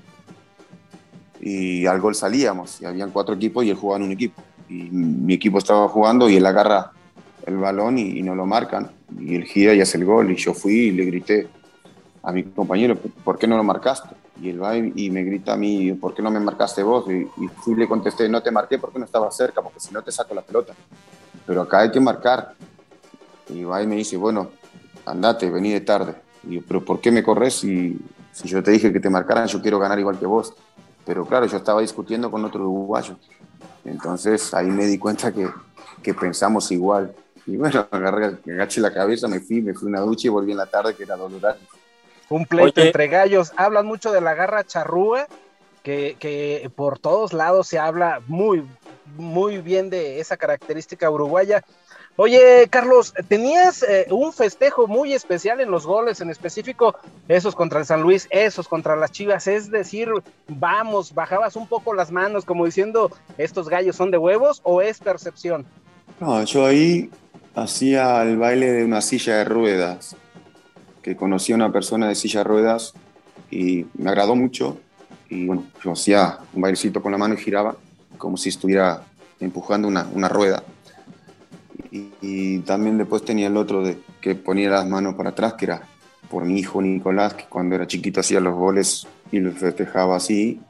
[1.39, 4.43] y al gol salíamos y habían cuatro equipos y él jugaba en un equipo.
[4.67, 6.91] Y mi equipo estaba jugando y él agarra
[7.45, 10.35] el balón y, y no lo marcan y él gira y hace el gol y
[10.35, 11.47] yo fui y le grité
[12.21, 14.09] a mi compañero, ¿por qué no lo marcaste?
[14.41, 17.05] Y él va y, me grita a mí, ¿por qué no me marcaste vos?
[17.09, 19.93] Y, y fui y le contesté, no te marqué porque no estaba cerca, porque si
[19.93, 20.73] no te saco la pelota.
[21.47, 22.53] Pero acá hay que marcar.
[23.47, 24.49] Y va y me dice, bueno,
[25.05, 26.30] andate, vení de tarde.
[26.43, 27.97] Y yo, pero ¿por qué me corres si,
[28.31, 30.53] si yo te dije que te marcaran, yo quiero ganar igual que vos?
[31.05, 33.15] Pero claro, yo estaba discutiendo con otro uruguayo.
[33.85, 35.49] Entonces ahí me di cuenta que,
[36.01, 37.13] que pensamos igual.
[37.45, 40.51] Y bueno, agarré, agaché la cabeza, me fui, me fui a una ducha y volví
[40.51, 41.59] en la tarde, que era doloroso
[42.31, 43.51] un pleito entre gallos.
[43.57, 45.27] Hablan mucho de la garra charrúa,
[45.83, 48.65] que, que, por todos lados se habla muy,
[49.17, 51.63] muy bien de esa característica uruguaya.
[52.23, 56.95] Oye, Carlos, tenías eh, un festejo muy especial en los goles, en específico
[57.27, 60.07] esos contra el San Luis, esos contra las Chivas, es decir,
[60.47, 64.99] vamos, bajabas un poco las manos como diciendo, estos gallos son de huevos o es
[64.99, 65.65] percepción.
[66.19, 67.09] No, yo ahí
[67.55, 70.15] hacía el baile de una silla de ruedas
[71.01, 72.93] que conocí a una persona de silla de ruedas
[73.49, 74.77] y me agradó mucho.
[75.27, 77.75] Y bueno, yo hacía un bailecito con la mano y giraba
[78.19, 79.05] como si estuviera
[79.39, 80.61] empujando una, una rueda.
[81.91, 85.81] Y, también después tenía el otro de que ponía las manos para atrás, que era
[86.29, 90.61] por mi hijo Nicolás, que cuando era chiquito hacía los goles y los festejaba así.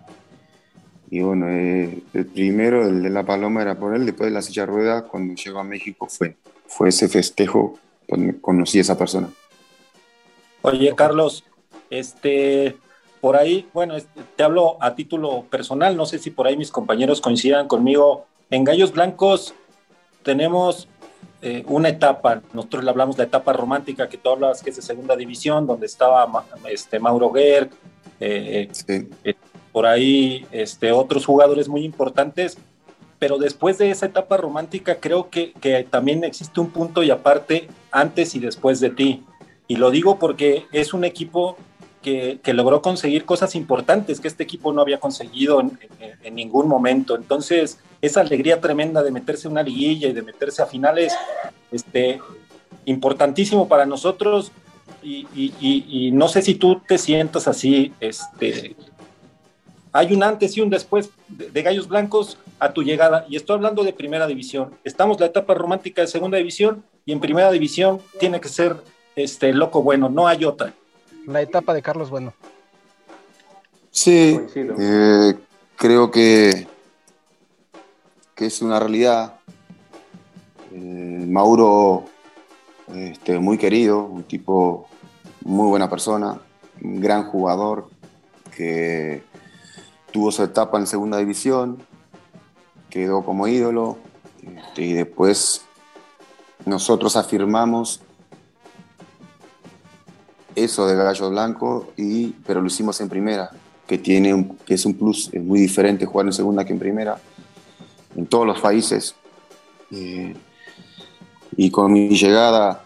[1.11, 4.05] Y bueno, eh, el primero, el de la paloma, era por él.
[4.05, 8.39] Después de la silla de ruedas, cuando llegó a México, fue, fue ese festejo donde
[8.41, 9.29] conocí a esa persona.
[10.63, 11.43] Oye, Carlos,
[11.89, 12.77] este,
[13.19, 13.95] por ahí, bueno,
[14.35, 18.25] te hablo a título personal, no sé si por ahí mis compañeros coincidan conmigo.
[18.49, 19.53] En Gallos Blancos
[20.23, 20.87] tenemos
[21.41, 24.81] eh, una etapa, nosotros le hablamos la etapa romántica que tú hablas, que es de
[24.81, 27.69] segunda división, donde estaba este, Mauro Gerg,
[28.19, 28.69] eh,
[29.23, 29.33] eh,
[29.71, 32.57] por ahí este, otros jugadores muy importantes,
[33.17, 37.67] pero después de esa etapa romántica creo que, que también existe un punto y aparte
[37.91, 39.23] antes y después de ti.
[39.67, 41.57] Y lo digo porque es un equipo
[42.01, 47.15] que, logró conseguir cosas importantes que este equipo no había conseguido en, ningún momento.
[47.15, 51.13] Entonces, esa alegría tremenda de meterse en una liguilla y de meterse a finales,
[51.71, 52.19] este,
[52.85, 54.51] importantísimo para nosotros.
[55.03, 58.75] Y, no sé si tú te sientas así, este,
[59.91, 63.55] hay un antes y un después de, de, Gallos Blancos a tu llegada, y estoy
[63.55, 64.75] hablando de primera división.
[64.83, 68.77] Estamos en la etapa romántica de segunda división, y en primera división tiene que ser
[69.15, 70.73] este loco bueno, no hay otra.
[71.27, 72.33] La etapa de Carlos Bueno.
[73.91, 75.33] Sí, eh,
[75.75, 76.65] creo que,
[78.41, 79.35] que es una realidad.
[80.73, 82.05] Eh, Mauro,
[82.91, 84.87] este, muy querido, un tipo
[85.45, 86.41] muy buena persona,
[86.81, 87.91] un gran jugador
[88.57, 89.21] que,
[90.11, 91.83] tuvo su etapa en segunda división,
[92.89, 93.99] quedó como ídolo
[94.41, 95.61] este, y después
[96.65, 98.01] nosotros afirmamos
[100.55, 103.51] eso de Gallo Blanco, y, pero lo hicimos en primera,
[103.85, 107.21] que, tiene que es un plus, es muy diferente jugar en segunda que en primera,
[108.15, 109.15] en todos los países.
[109.91, 110.35] Eh,
[111.57, 112.83] y con mi llegada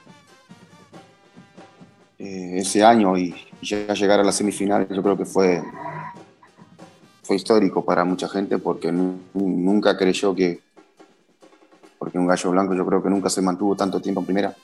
[2.17, 5.63] eh, ese año y, ya llegar a la semifinal, yo creo que fue,
[7.23, 10.61] fue histórico para mucha gente porque nunca creyó que,
[11.97, 14.55] porque un gallo blanco yo creo que nunca se mantuvo tanto tiempo en primera,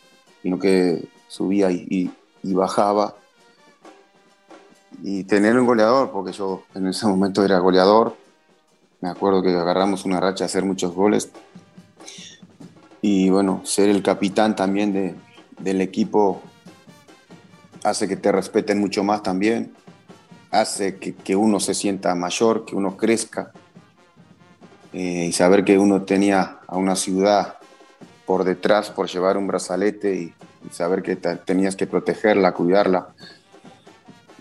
[0.43, 2.11] sino que subía y,
[2.43, 3.15] y bajaba.
[5.03, 8.15] Y tener un goleador, porque yo en ese momento era goleador,
[9.01, 11.31] me acuerdo que agarramos una racha a hacer muchos goles.
[13.01, 15.15] Y bueno, ser el capitán también de,
[15.59, 16.41] del equipo
[17.83, 19.73] hace que te respeten mucho más también,
[20.51, 23.51] hace que, que uno se sienta mayor, que uno crezca.
[24.93, 27.57] Eh, y saber que uno tenía a una ciudad
[28.25, 30.33] por detrás por llevar un brazalete y,
[30.71, 33.09] saber que tenías que protegerla, cuidarla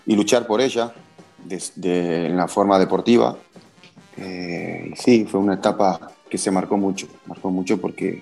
[0.05, 0.93] y luchar por ella
[1.43, 3.37] de, en la forma deportiva.
[4.17, 8.21] Eh, sí, fue una etapa que se marcó mucho, marcó mucho porque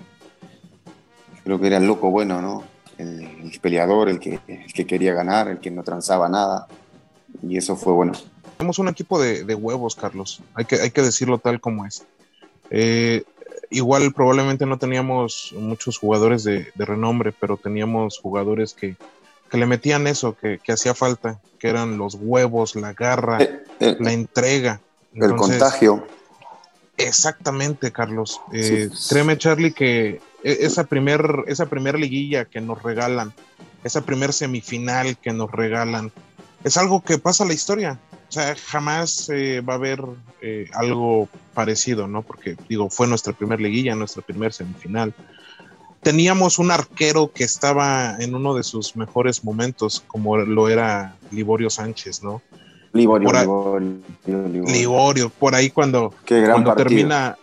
[1.43, 2.63] creo que era el loco bueno, ¿no?
[2.97, 6.67] El, peleador, el que, el que quería ganar, el que no transaba nada.
[7.41, 8.13] Y eso fue bueno.
[8.57, 10.41] Tenemos un equipo de, de huevos, Carlos.
[10.53, 12.05] Hay que, hay que decirlo tal como es.
[12.69, 13.23] Eh,
[13.69, 18.95] igual probablemente no teníamos muchos jugadores de, renombre, pero teníamos jugadores que,
[19.51, 24.13] le metían eso, que, hacía falta, que eran los huevos, la garra, eh, eh, la
[24.13, 24.81] entrega.
[25.25, 26.05] El contagio.
[26.97, 28.41] Exactamente, Carlos.
[28.51, 33.33] Eh, créeme, Charlie, que e, esa primer, esa primer liguilla que nos regalan,
[33.83, 36.11] esa primer semifinal que nos regalan,
[36.63, 37.99] es algo que pasa a la historia.
[38.27, 40.03] O sea, jamás eh, va a haber
[40.41, 42.21] eh, algo parecido, ¿no?
[42.21, 45.13] Porque, digo, fue nuestra primer liguilla, nuestra primer semifinal.
[46.03, 51.69] Teníamos un arquero que estaba en uno de sus mejores momentos, como lo era Liborio
[51.69, 52.41] Sánchez, ¿no?
[52.93, 57.37] Liborio, Liborio, Liborio, por ahí cuando, cuando termina,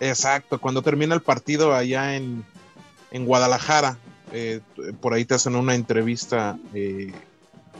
[0.00, 2.44] exacto, cuando termina el partido allá en,
[3.10, 3.98] en Guadalajara,
[4.32, 4.60] eh,
[5.00, 6.56] por ahí te hacen una entrevista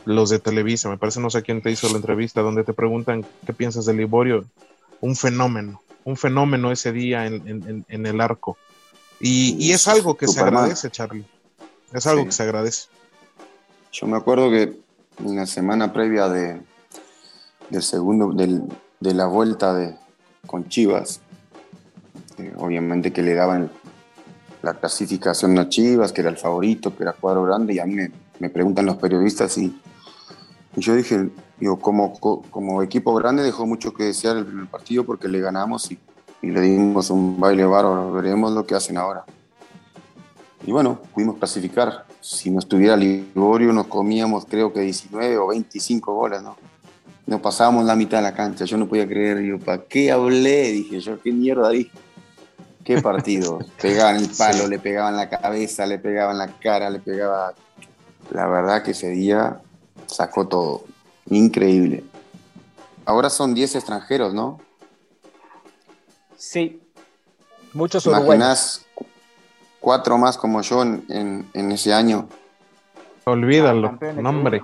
[0.05, 3.25] los de Televisa, me parece, no sé quién te hizo la entrevista, donde te preguntan
[3.45, 4.45] qué piensas de Liborio.
[5.01, 8.57] Un fenómeno, un fenómeno ese día en, el arco.
[9.19, 11.25] Y, es algo que se agradece, Charlie.
[11.93, 12.87] Es algo que se agradece.
[13.91, 14.77] Yo me acuerdo que
[15.19, 16.59] en la semana previa de,
[17.73, 19.95] del segundo, de la vuelta de,
[20.45, 21.21] con Chivas,
[22.57, 23.71] obviamente que le daban
[24.61, 27.95] la clasificación a Chivas, que era el favorito, que era cuadro grande, y a mí
[28.39, 29.75] me, preguntan los periodistas y
[30.75, 35.27] yo dije, digo, como, como equipo grande dejó mucho que desear el primer partido porque
[35.27, 35.99] le ganamos y,
[36.41, 38.11] le dimos un baile bárbaro.
[38.11, 39.23] Veremos lo que hacen ahora.
[40.65, 42.05] Y bueno, pudimos clasificar.
[42.19, 46.57] Si no estuviera Liborio, nos comíamos creo que 19 o 25 goles, ¿no?
[47.25, 48.65] Nos pasábamos la mitad de la cancha.
[48.65, 50.71] Yo no podía creer, digo, ¿para qué hablé?
[50.71, 51.91] Dije yo, ¿qué mierda dije?
[52.83, 53.59] ¿Qué partido?
[53.81, 57.53] pegaban el palo, le pegaban la cabeza, le pegaban la cara, le pegaba.
[58.31, 59.61] La verdad que ese día
[60.07, 60.83] sacó todo.
[61.29, 62.03] Increíble.
[63.05, 64.59] Ahora son 10 extranjeros, ¿no?
[66.37, 66.81] Sí.
[67.73, 68.85] Muchos uruguayos.
[69.79, 72.27] cuatro más como yo en, ese año.
[73.25, 74.61] Olvídalo, no, hombre.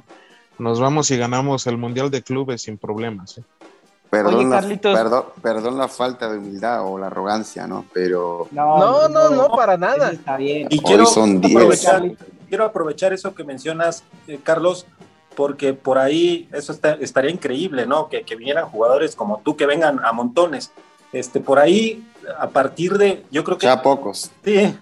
[0.60, 3.38] Nos vamos y ganamos el Mundial de Clubes sin problemas.
[3.38, 3.43] ¿eh?
[4.10, 7.86] Perdón, la, perdón, la falta de humildad o la arrogancia, ¿no?
[7.93, 8.48] Pero.
[8.52, 10.12] No, no, no, para nada.
[10.12, 10.67] Está bien.
[10.69, 12.04] Y quiero, son aprovechar,
[12.48, 14.88] quiero aprovechar eso que mencionas, eh, Carlos,
[15.36, 18.10] porque por ahí eso estaría increíble, ¿no?
[18.10, 20.72] Que, vinieran jugadores como tú, que vengan a montones.
[21.13, 22.06] Este, por ahí,
[22.39, 23.67] a partir de, yo creo que...
[23.67, 24.32] Ya pocos.
[24.43, 24.76] Sí,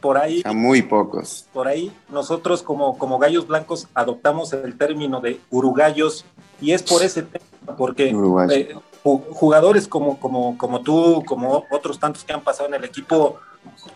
[0.00, 0.42] por ahí...
[0.42, 1.46] Ya muy pocos.
[1.52, 6.24] Por ahí nosotros como, como gallos blancos adoptamos el término de urugallos
[6.60, 8.14] y es por ese tema, porque
[8.50, 13.38] eh, jugadores como, como, como tú, como otros tantos que han pasado en el equipo,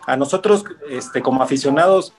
[0.07, 2.13] a nosotros este, como aficionados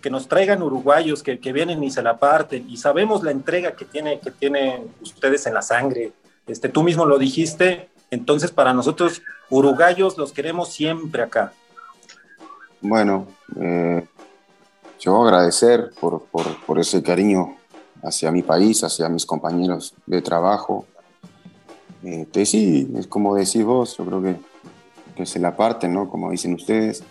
[0.00, 3.84] que nos traigan uruguayos que, vienen y se la parten y sabemos la entrega que
[3.84, 6.12] tiene que tienen ustedes en la sangre.
[6.46, 11.52] Este, tú mismo lo dijiste, entonces para nosotros uruguayos los queremos siempre acá.
[12.82, 13.26] Bueno,
[13.60, 14.06] eh,
[14.98, 17.56] yo agradecer por, por, ese cariño
[18.02, 20.86] hacia mi país, hacia mis compañeros de trabajo.
[22.02, 24.36] Este, sí, es como decís vos, yo creo que,
[25.14, 26.08] que se la parten, ¿no?
[26.08, 27.02] Como dicen ustedes.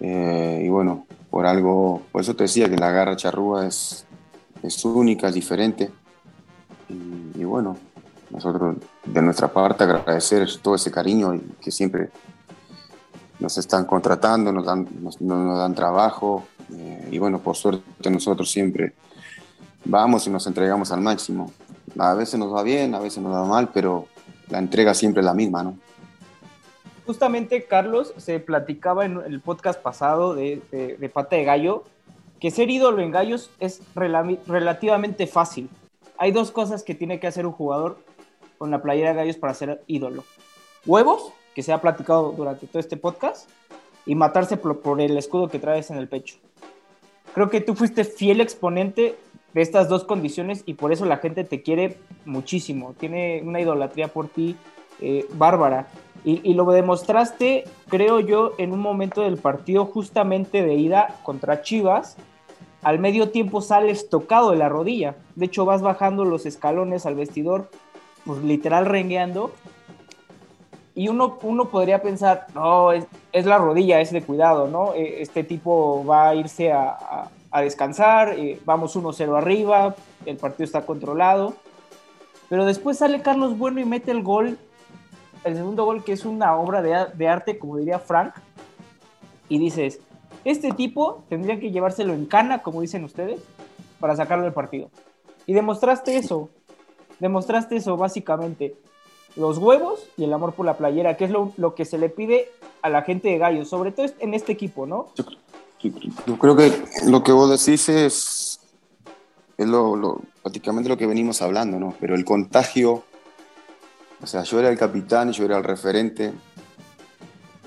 [0.00, 4.06] Eh, y bueno, por algo, por eso te decía que la garra charrúa es,
[4.62, 5.90] es única, es diferente.
[6.88, 7.76] Y, bueno,
[8.30, 12.10] nosotros de nuestra parte agradecer todo ese cariño y que siempre
[13.44, 18.94] nos están contratando, nos dan, nos, dan trabajo eh, y bueno, por suerte nosotros siempre
[19.84, 21.52] vamos y nos entregamos al máximo.
[21.98, 24.06] A veces nos va bien, a veces nos va mal, pero
[24.48, 25.76] la entrega siempre es la misma, ¿no?
[27.06, 31.84] Justamente, Carlos, se platicaba en el podcast pasado de, de, de Pata de Gallo
[32.40, 35.68] que ser ídolo en gallos es rela relativamente fácil.
[36.18, 37.98] Hay dos cosas que tiene que hacer un jugador
[38.56, 40.24] con la playera de gallos para ser ídolo.
[40.86, 43.48] Huevos, que se ha platicado durante todo este podcast,
[44.06, 46.36] y matarse por, el escudo que traes en el pecho.
[47.32, 49.16] Creo que tú fuiste fiel exponente
[49.54, 52.94] de estas dos condiciones y por eso la gente te quiere muchísimo.
[52.98, 54.56] Tiene una idolatría por ti
[55.00, 55.88] eh, bárbara.
[56.24, 61.62] Y, y, lo demostraste, creo yo, en un momento del partido justamente de ida contra
[61.62, 62.16] Chivas.
[62.82, 65.16] Al medio tiempo sales tocado de la rodilla.
[65.34, 67.70] De hecho, vas bajando los escalones al vestidor,
[68.24, 69.52] pues literal rengueando.
[70.94, 74.94] Y uno, uno podría pensar, no, es, es la rodilla, es de cuidado, ¿no?
[74.94, 80.64] Este tipo va a irse a, a, a descansar, eh, vamos 1-0 arriba, el partido
[80.64, 81.54] está controlado.
[82.48, 84.58] Pero después sale Carlos Bueno y mete el gol
[85.44, 88.34] el segundo gol, que es una obra de, de, arte, como diría Frank,
[89.48, 90.00] y dices,
[90.44, 93.42] este tipo tendría que llevárselo en cana, como dicen ustedes,
[94.00, 94.90] para sacarlo del partido.
[95.46, 96.48] Y demostraste eso,
[97.20, 98.74] demostraste eso básicamente.
[99.36, 102.08] Los huevos y el amor por la playera, que es lo, lo que se le
[102.08, 102.50] pide
[102.82, 105.08] a la gente de Gallo, sobre todo en este equipo, ¿no?
[105.16, 106.72] Yo, creo que
[107.06, 108.60] lo que vos decís es,
[109.58, 111.94] es lo, lo, prácticamente lo que venimos hablando, ¿no?
[112.00, 113.04] Pero el contagio
[114.24, 116.32] o sea, yo era el capitán, yo era el referente.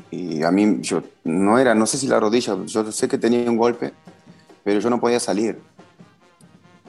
[0.09, 3.47] Y a mí, yo no era, no sé si la rodilla, yo sé que tenía
[3.47, 3.93] un golpe,
[4.63, 5.59] pero yo no podía salir.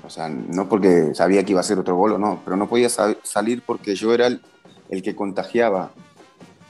[0.03, 2.67] O sea, no porque sabía que iba a ser otro gol o no, pero no
[2.67, 4.41] podía salir porque yo era el,
[4.89, 5.93] el que contagiaba.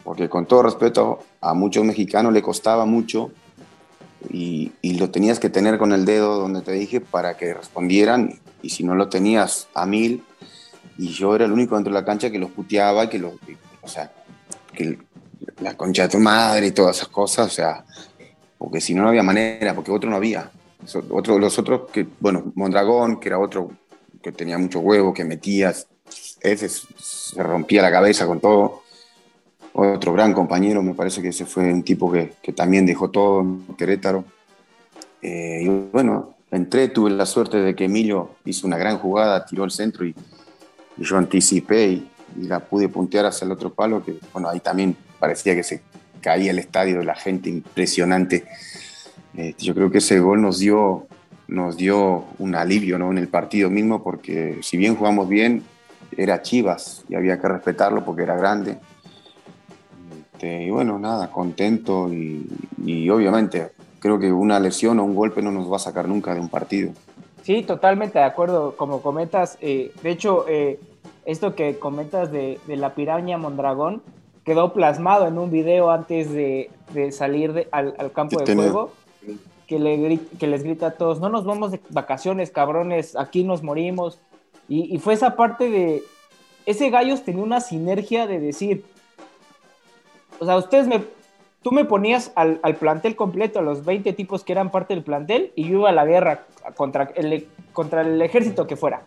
[0.04, 3.30] Porque con todo respeto, a muchos mexicanos le costaba mucho
[4.30, 8.40] y, lo tenías que tener con el dedo donde te dije para que respondieran.
[8.62, 10.24] Y si no lo tenías a mil,
[10.96, 13.34] y yo era el único dentro de la cancha que los puteaba, que los,
[13.82, 14.10] o sea,
[14.74, 14.98] que
[15.60, 17.84] la concha de tu madre y todas esas cosas, o sea,
[18.58, 20.50] porque si no, no había manera, porque otro no había.
[21.10, 23.70] Otro, los otros, que, bueno, Mondragón, que era otro
[24.22, 25.86] que tenía mucho huevo, que metías,
[26.40, 28.82] ese se rompía la cabeza con todo.
[29.72, 33.44] Otro gran compañero, me parece que ese fue un tipo que, que también dejó todo
[33.76, 34.24] Querétaro.
[35.22, 39.64] Eh, y bueno, entré, tuve la suerte de que Emilio hizo una gran jugada, tiró
[39.64, 40.14] el centro y,
[40.96, 45.54] yo anticipé y, la pude puntear hacia el otro palo, que bueno, ahí también parecía
[45.54, 45.80] que se
[46.20, 48.44] caía el estadio, la gente impresionante.
[49.34, 51.06] Eh, yo creo que ese gol nos dio,
[51.48, 53.10] nos dio un alivio ¿no?
[53.10, 55.64] en el partido mismo, porque si bien jugamos bien,
[56.18, 58.78] era Chivas y había que respetarlo porque era grande.
[60.32, 62.46] Este, y bueno, nada, contento y,
[62.84, 66.34] y obviamente creo que una lesión o un golpe no nos va a sacar nunca
[66.34, 66.92] de un partido.
[67.42, 68.76] Sí, totalmente de acuerdo.
[68.76, 70.80] Como comentas, eh, de hecho, eh,
[71.24, 74.02] esto que comentas de, de, la piraña Mondragón
[74.44, 78.92] quedó plasmado en un video antes de, de salir de, al, al, campo de juego.
[79.66, 83.62] Que, le, que les grita a todos: No nos vamos de vacaciones, cabrones, aquí nos
[83.62, 84.18] morimos.
[84.68, 86.02] Y, fue esa parte de.
[86.66, 88.84] Ese Gallos tenía una sinergia de decir:
[90.38, 91.02] O sea, ustedes me,
[91.62, 95.52] tú me ponías al, plantel completo, a los 20 tipos que eran parte del plantel,
[95.54, 96.44] y yo iba a la guerra
[96.76, 99.02] contra el, contra el ejército que fuera,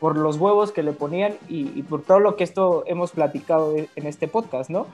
[0.00, 4.06] por los huevos que le ponían y, por todo lo que esto hemos platicado en
[4.06, 4.88] este podcast, ¿no?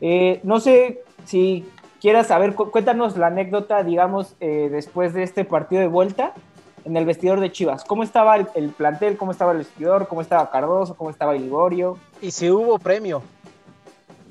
[0.00, 1.66] Eh, no sé si
[2.00, 6.32] quieras saber, cuéntanos la anécdota, digamos, eh, después de este partido de vuelta
[6.84, 7.84] en el vestidor de Chivas.
[7.84, 9.16] ¿Cómo estaba el, el plantel?
[9.16, 10.08] ¿Cómo estaba el vestidor?
[10.08, 10.96] ¿Cómo estaba Cardoso?
[10.96, 11.98] ¿Cómo estaba Liborio?
[12.20, 13.22] Y si hubo premio.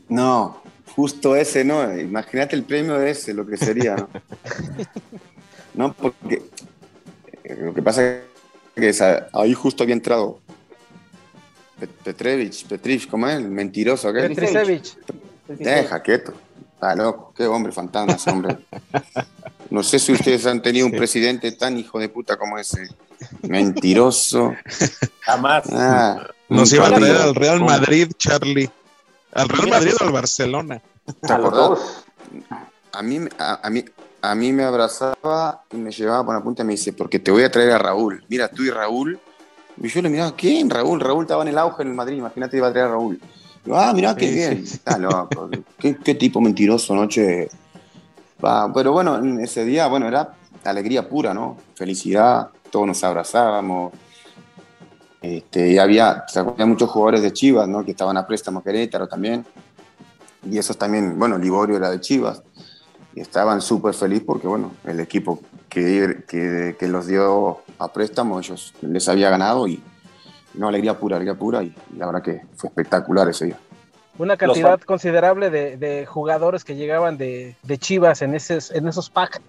[0.09, 0.61] No,
[0.95, 1.97] justo ese, ¿no?
[1.97, 4.09] Imagínate el premio de ese, lo que sería, ¿no?
[5.73, 6.41] no, porque
[7.57, 8.03] lo que pasa
[8.75, 10.39] es que ahí justo había entrado
[12.03, 13.37] Petrevich, Petrich, ¿cómo es?
[13.37, 14.21] El mentiroso, ¿qué?
[14.21, 14.97] Petricevich.
[15.47, 16.33] Deja quieto.
[16.73, 18.57] Está loco, qué hombre fantasma ese hombre.
[19.71, 22.89] No sé si ustedes han tenido un presidente tan hijo de puta como ese.
[23.41, 24.53] Mentiroso.
[25.21, 25.63] Jamás.
[25.71, 28.69] Ah, Nos iba a traer al Real Madrid, Charlie.
[29.33, 30.81] ¿Al Real Madrid o al Barcelona?
[31.25, 32.03] ¿Te acordás?
[32.91, 33.85] A mí, a, a, mí,
[34.21, 37.31] a mí me abrazaba y me llevaba por la punta y me dice, porque te
[37.31, 38.25] voy a traer a Raúl.
[38.27, 39.19] Mira, tú y Raúl.
[39.81, 40.69] Y yo le miraba, ¿quién?
[40.69, 40.99] Raúl.
[40.99, 43.21] Raúl estaba en el auge en el Madrid, imagínate, iba a traer a Raúl.
[43.65, 44.67] Yo, ah, mira, qué sí, bien.
[44.67, 45.49] Sí, Está loco.
[45.79, 47.47] ¿Qué, ¿Qué, tipo mentiroso, noche.
[48.73, 50.33] Pero bueno, en ese día, bueno, era
[50.63, 51.57] alegría pura, ¿no?
[51.75, 53.93] Felicidad, todos nos abrazábamos.
[55.21, 56.25] Este, y había,
[56.65, 57.85] muchos jugadores de Chivas, ¿no?
[57.85, 59.45] Que estaban a préstamo Querétaro también.
[60.49, 62.41] Y esos también, bueno, Liborio era de Chivas.
[63.13, 68.73] Y estaban súper felices porque, bueno, el equipo que, que, los dio a préstamo, ellos
[68.81, 69.83] les había ganado y,
[70.55, 71.61] no, alegría pura, alegría pura.
[71.61, 73.59] Y, la verdad que fue espectacular ese día.
[74.17, 79.09] Una cantidad considerable de, de, jugadores que llegaban de, de Chivas en, esos, en esos
[79.09, 79.41] packs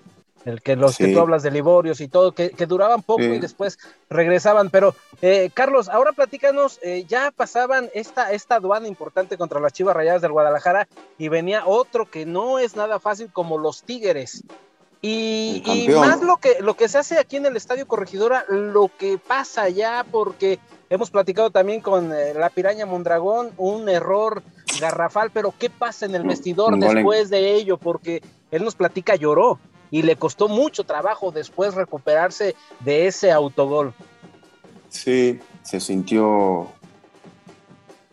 [0.45, 3.79] el que los que tú hablas de Liborios y todo, que, duraban poco y después
[4.09, 4.71] regresaban.
[4.71, 9.95] Pero, eh, Carlos, ahora platícanos, eh, ya pasaban esta, esta aduana importante contra las Chivas
[9.97, 10.89] Rayadas del Guadalajara
[11.19, 14.45] y venía otro que no es nada fácil como los Tigres.
[15.05, 19.19] Y, más lo que, lo que se hace aquí en el Estadio Corregidora, lo que
[19.19, 20.61] pasa ya, porque
[20.93, 24.43] hemos platicado también con eh, la Piraña Mondragón, un error
[24.79, 27.79] garrafal, pero ¿qué pasa en el vestidor después de ello?
[27.79, 29.59] Porque él nos platica, lloró
[29.91, 33.95] y le costó mucho trabajo después recuperarse de ese autogol.
[34.91, 36.69] Sí, se sintió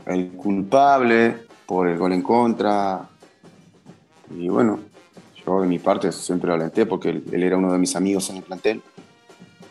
[0.05, 3.09] el culpable por el gol en contra.
[4.33, 4.79] Y bueno,
[5.45, 8.37] yo de mi parte siempre lo alenté porque él, era uno de mis amigos en
[8.37, 8.81] el plantel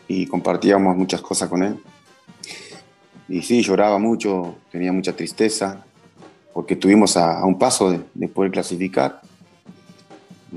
[0.07, 1.79] y compartíamos muchas cosas con él.
[3.29, 5.85] Y sí, lloraba mucho, tenía mucha tristeza,
[6.53, 9.21] porque estuvimos a, un paso de, de poder clasificar.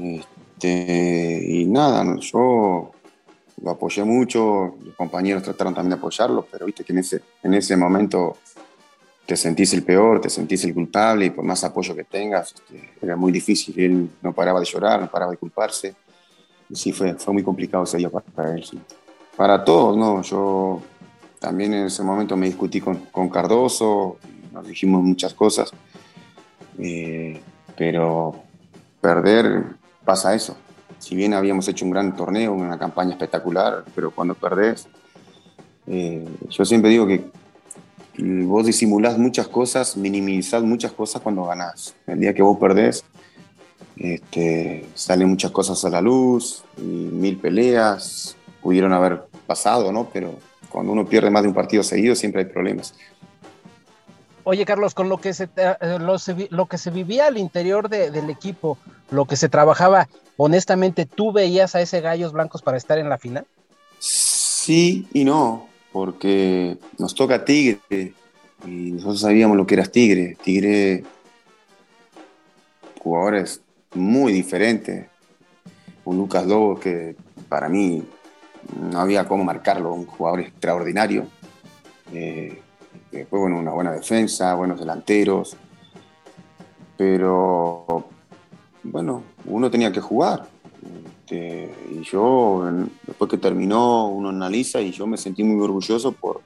[0.00, 2.92] Este, y nada, yo
[3.62, 7.54] lo apoyé mucho, los compañeros trataron también de apoyarlo, pero viste que en ese, en
[7.54, 8.38] ese momento
[9.26, 12.90] te sentís el peor, te sentís el culpable y por más apoyo que tengas, este,
[13.00, 13.78] era muy difícil.
[13.78, 15.94] Él no paraba de llorar, no paraba de culparse.
[16.68, 18.64] Y sí, fue, fue muy complicado ese día para él.
[19.36, 20.22] Para todos, ¿no?
[20.22, 20.82] Yo
[21.42, 24.16] también en ese momento me discutí con, con Cardoso,
[24.52, 25.72] nos dijimos muchas cosas,
[26.78, 27.40] eh,
[27.76, 28.36] pero
[29.00, 29.64] perder
[30.04, 30.56] pasa eso.
[31.00, 34.86] Si bien habíamos hecho un gran torneo, una campaña espectacular, pero cuando perdés,
[35.88, 37.24] eh, yo siempre digo que
[38.44, 41.96] vos disimulás muchas cosas, minimizás muchas cosas cuando ganás.
[42.06, 43.04] El día que vos perdés,
[43.96, 50.08] este, salen muchas cosas a la luz, mil peleas, pudieron haber pasado, ¿no?
[50.12, 50.38] Pero
[50.72, 52.94] cuando uno pierde más de un partido seguido, siempre hay problemas.
[54.44, 55.98] Oye, Carlos, con lo que se, eh,
[56.50, 58.76] lo, que se vivía al interior del equipo,
[59.10, 63.18] lo que se trabajaba, honestamente, ¿tú veías a ese Gallos Blancos para estar en la
[63.18, 63.46] final?
[64.00, 68.14] Sí y no, porque nos toca Tigre
[68.66, 70.36] y nosotros sabíamos lo que era Tigre.
[70.42, 71.04] Tigre,
[72.98, 73.60] jugadores
[73.94, 75.06] muy diferentes.
[76.04, 77.14] Un Lucas Lobos que
[77.48, 78.02] para mí
[78.80, 81.26] no había cómo marcarlo, un jugador extraordinario.
[82.12, 82.60] Eh,
[83.10, 85.56] después, bueno, una buena defensa, buenos delanteros,
[86.96, 88.06] pero
[88.82, 90.46] bueno, uno tenía que jugar.
[91.06, 92.68] Este, y yo,
[93.06, 96.40] después que terminó, uno analiza y yo me sentí muy orgulloso por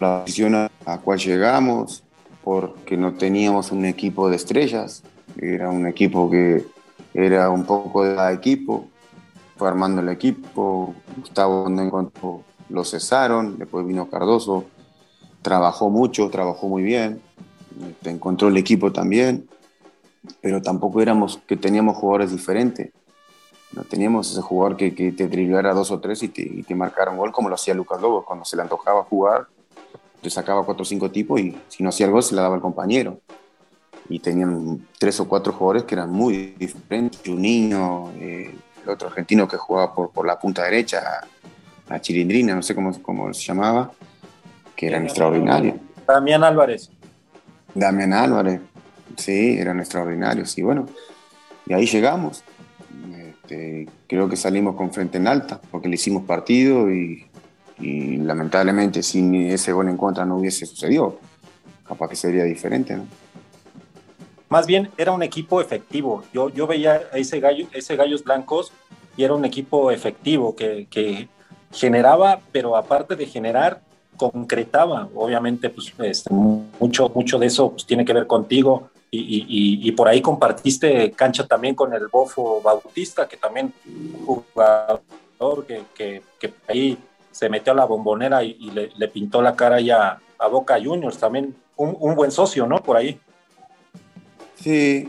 [0.00, 2.02] la posición a la cual llegamos,
[2.42, 5.02] porque no teníamos un equipo de estrellas,
[5.40, 6.66] era un equipo que
[7.14, 8.86] era un poco de equipo,
[9.58, 14.64] fue armando el equipo, Gustavo no encontró lo cesaron, después vino Cardoso,
[15.42, 17.20] trabajó mucho, trabajó muy bien,
[17.88, 19.48] este, encontró el equipo también,
[20.40, 22.92] pero tampoco éramos que teníamos jugadores diferentes.
[23.72, 26.74] No teníamos ese jugador que, que te driblara dos o tres y te, y te
[26.74, 28.24] marcara un gol como lo hacía Lucas Lobos.
[28.24, 29.46] Cuando se le antojaba jugar,
[30.22, 32.54] te sacaba cuatro o cinco tipos y si no hacía el gol se le daba
[32.54, 33.20] al compañero.
[34.08, 37.20] Y tenían tres o cuatro jugadores que eran muy diferentes.
[37.24, 41.20] Juninho, eh, el otro argentino que jugaba por, por la punta derecha,
[41.88, 43.90] la chilindrina, no sé cómo, cómo se llamaba,
[44.76, 45.76] que eran extraordinarios.
[46.06, 46.90] Damián Álvarez.
[47.74, 48.60] Damián Álvarez,
[49.16, 50.56] sí, eran extraordinarios.
[50.58, 50.86] Y bueno,
[51.66, 52.42] y ahí llegamos.
[53.14, 57.24] Este, creo que salimos con frente en alta, porque le hicimos partido y,
[57.80, 61.20] lamentablemente si ese gol en contra no hubiese sucedido,
[61.86, 63.06] capaz que sería diferente, ¿no?
[64.48, 66.24] Más bien era un equipo efectivo.
[66.32, 68.72] Yo, yo veía a ese, gallo, ese Gallos Blancos
[69.16, 71.28] y era un equipo efectivo que,
[71.70, 73.82] generaba, pero aparte de generar,
[74.16, 75.08] concretaba.
[75.14, 78.90] Obviamente, pues este, mucho, mucho de eso pues, tiene que ver contigo.
[79.10, 83.72] Y, por ahí compartiste cancha también con el Bofo Bautista, que también
[84.24, 86.22] jugador que,
[86.66, 86.98] ahí
[87.30, 91.18] se metió a la bombonera y, le, pintó la cara ya a Boca Juniors.
[91.18, 92.82] También un buen socio, ¿no?
[92.82, 93.20] Por ahí.
[94.60, 95.08] Sí,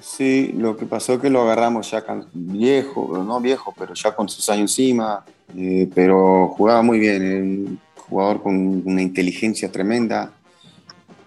[0.00, 4.28] Sí, lo que pasó es que lo agarramos ya viejo, no viejo, pero ya con
[4.28, 5.24] sus años encima,
[5.56, 10.32] eh, pero jugaba muy bien, un jugador con una inteligencia tremenda,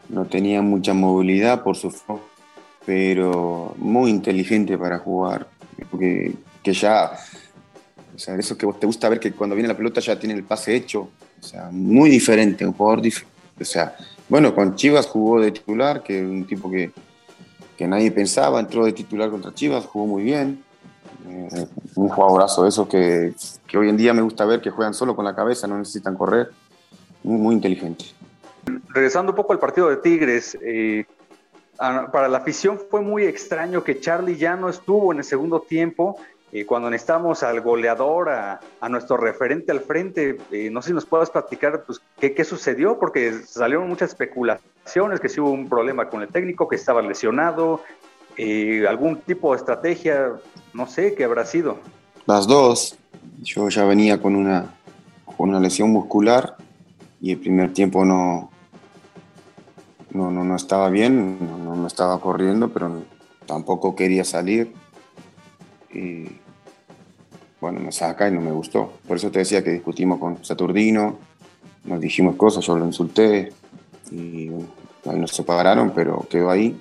[0.09, 1.93] no tenía mucha movilidad por su
[2.85, 5.47] pero muy inteligente para jugar,
[5.89, 7.11] porque que ya
[8.15, 10.43] O sea, eso que te gusta ver que cuando viene la pelota ya tiene el
[10.43, 11.09] pase hecho.
[11.39, 13.33] O sea, muy diferente, un jugador diferente.
[13.59, 13.95] O sea,
[14.29, 16.91] bueno, con Chivas jugó de titular, que es un tipo que,
[17.77, 20.63] que nadie pensaba, entró de titular contra Chivas, jugó muy bien.
[21.27, 23.33] Eh, un jugadorazo de esos que,
[23.65, 26.15] que, hoy en día me gusta ver que juegan solo con la cabeza, no necesitan
[26.15, 26.51] correr.
[27.23, 28.05] Muy, inteligente.
[28.89, 31.05] Regresando un poco al partido de Tigres, eh,
[31.77, 36.17] para la afición fue muy extraño que Charlie ya no estuvo en el segundo tiempo.
[36.55, 41.07] Eh, cuando necesitamos al goleador, a, nuestro referente al frente, eh, no sé si nos
[41.07, 46.21] puedas platicar pues, qué, sucedió, porque salieron muchas especulaciones, que si hubo un problema con
[46.21, 47.81] el técnico, que estaba lesionado,
[48.37, 50.33] eh, algún tipo de estrategia,
[50.75, 51.79] no sé, qué habrá sido.
[52.27, 52.99] Las dos.
[53.41, 54.75] Yo ya venía con una,
[55.35, 56.55] con una lesión muscular
[57.19, 58.51] y el primer tiempo no,
[60.11, 63.01] no, no, estaba bien, no, estaba corriendo, pero
[63.47, 64.82] tampoco quería salir.
[65.93, 66.25] Y
[67.61, 68.93] bueno, me saca y no me gustó.
[69.07, 71.17] Por eso te decía que discutimos con Saturdino,
[71.85, 73.53] nos dijimos cosas, yo lo insulté
[74.11, 74.49] y
[75.05, 76.77] ahí nos separaron, pero quedó ahí.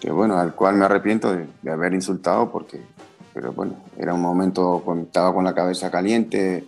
[0.00, 2.80] Que bueno, al cual me arrepiento de, de, haber insultado porque,
[3.32, 6.64] pero bueno, era un momento cuando estaba con la cabeza caliente,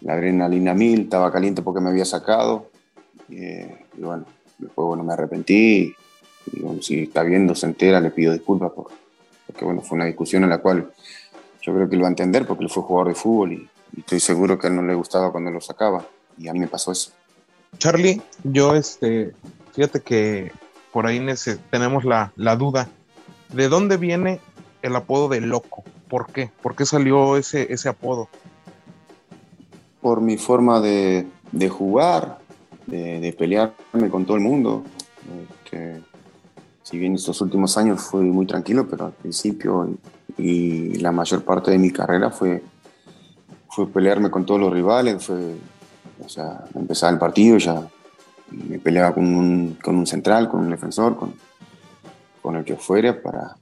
[0.00, 2.70] la adrenalina mil, estaba caliente porque me había sacado.
[3.28, 4.24] Eh, y bueno,
[4.58, 5.94] después bueno, me arrepentí
[6.46, 8.92] y, y bueno, si está viendo, se entera, le pido disculpas por,
[9.46, 10.90] porque bueno, fue una discusión en la cual
[11.62, 14.00] yo creo que lo va a entender porque él fue jugador de fútbol y, y
[14.00, 16.04] estoy seguro que a él no le gustaba cuando lo sacaba
[16.36, 17.12] y a mí me pasó eso.
[17.78, 19.32] Charlie, yo este,
[19.72, 20.52] fíjate que
[20.92, 21.24] por ahí
[21.70, 22.88] tenemos la, la, duda.
[23.52, 24.40] ¿De dónde viene
[24.82, 25.82] el apodo de loco?
[26.08, 26.50] ¿Por qué?
[26.62, 28.28] ¿Por qué salió ese, ese apodo?
[30.00, 32.38] Por mi forma de, de jugar,
[32.86, 34.84] de, de, pelearme con todo el mundo.
[35.64, 36.00] Este,
[36.84, 39.88] si bien estos últimos años fui muy tranquilo, pero al principio
[40.38, 42.62] y, y, la mayor parte de mi carrera fue,
[43.68, 45.24] fue pelearme con todos los rivales.
[45.24, 45.56] Fue,
[46.24, 47.82] o sea, empezaba el partido ya
[48.50, 51.34] me peleaba con un, con un central, con un defensor, con,
[52.42, 53.56] con el que fuera para,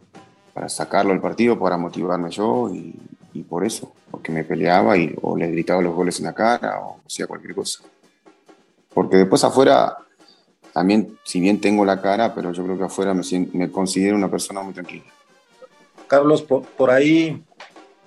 [0.53, 2.95] para sacarlo del partido, para motivarme yo y,
[3.33, 6.81] y, por eso, porque me peleaba y o le gritaba los goles en la cara
[6.81, 7.83] o hacía cualquier cosa.
[8.93, 9.97] Porque después afuera,
[10.73, 14.63] también, si bien tengo la cara, pero yo creo que afuera me, considero una persona
[14.63, 15.05] muy tranquila.
[16.07, 17.43] Carlos, por, ahí,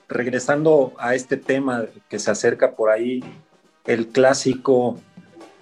[0.08, 3.24] regresando a este tema que se acerca por ahí,
[3.86, 4.98] el clásico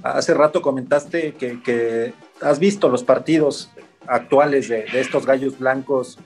[0.03, 3.71] Hace rato comentaste que, has visto los partidos
[4.05, 6.19] actuales de, estos gallos blancos.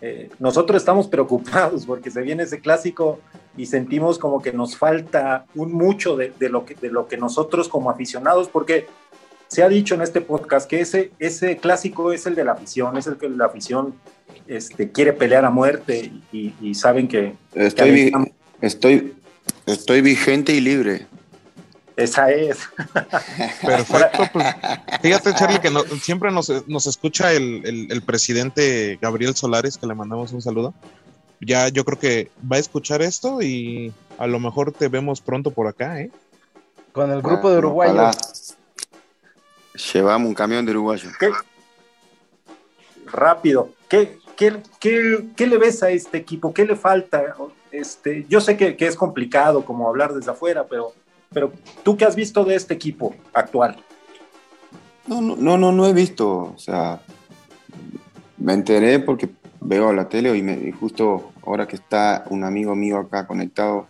[0.00, 3.18] Eh, nosotros estamos preocupados porque se viene ese clásico
[3.56, 7.68] y sentimos como que nos falta un mucho de, lo, que, de lo que nosotros
[7.68, 8.86] como aficionados, porque
[9.50, 12.96] se ha dicho en este podcast que ese, ese clásico es el de la afición,
[12.96, 13.94] es el que la afición
[14.46, 17.34] este, quiere pelear a muerte y, y saben que...
[17.52, 18.12] Estoy,
[18.60, 19.14] que estoy,
[19.66, 21.08] estoy vigente y libre.
[21.96, 22.58] Esa es.
[23.60, 24.22] Perfecto.
[24.32, 24.46] Pues,
[25.02, 29.86] fíjate, Charlie, que no, siempre nos, nos escucha el, el, el, presidente Gabriel Solares, que
[29.88, 30.74] le mandamos un saludo.
[31.40, 35.50] Ya yo creo que va a escuchar esto y a lo mejor te vemos pronto
[35.50, 36.12] por acá, ¿eh?
[36.92, 38.16] Con el grupo de uruguayos.
[39.74, 41.12] Llevamos un camión de uruguayos.
[41.18, 41.30] ¿Qué?
[43.06, 43.70] Rápido.
[43.88, 46.52] ¿Qué, qué, qué, ¿Qué le ves a este equipo?
[46.52, 47.36] ¿Qué le falta?
[47.70, 50.94] Este, yo sé que, que es complicado como hablar desde afuera, pero
[51.32, 51.52] pero
[51.84, 53.76] tú qué has visto de este equipo actual?
[55.06, 56.52] No, no, no, no, no he visto.
[56.54, 57.00] O sea,
[58.36, 62.74] me enteré porque veo la tele y, me, y justo ahora que está un amigo
[62.74, 63.86] mío acá conectado,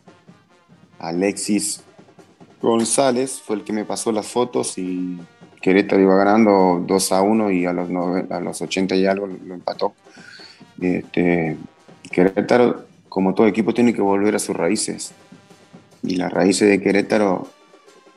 [0.98, 1.82] Alexis
[2.60, 5.18] González, fue el que me pasó las fotos y
[5.60, 9.26] Querétaro iba ganando 2 a 1 y a los, 9, a los 80 y algo
[9.26, 9.94] lo empató.
[10.80, 11.56] Este,
[12.10, 15.12] Querétaro, como todo equipo, tiene que volver a sus raíces
[16.02, 17.48] y las raíces de Querétaro,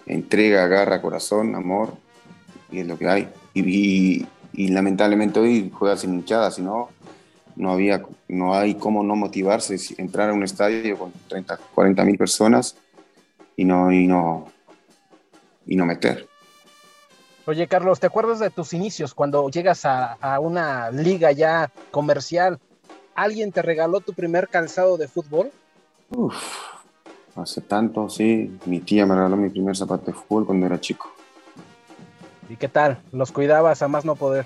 [0.05, 1.95] entrega, garra, corazón, amor,
[2.71, 3.29] y es lo que hay.
[3.53, 6.89] Y lamentablemente hoy juega sin hinchada, si no,
[7.55, 12.17] no, había, no hay cómo no motivarse, entrar a un estadio con 30, 40 mil
[12.17, 12.75] personas
[13.55, 14.47] y no, y, no,
[15.65, 16.27] y no meter.
[17.45, 22.59] Oye, Carlos, ¿te acuerdas de tus inicios cuando llegas a, a una liga ya comercial?
[23.15, 25.51] ¿Alguien te regaló tu primer calzado de fútbol?
[26.09, 26.35] Uf,
[27.35, 28.59] Hace tanto, sí.
[28.65, 31.11] Mi tía me regaló mi primer zapato de fútbol cuando era chico.
[32.47, 33.01] ¿Y qué tal?
[33.11, 34.45] ¿Los cuidabas a más no poder?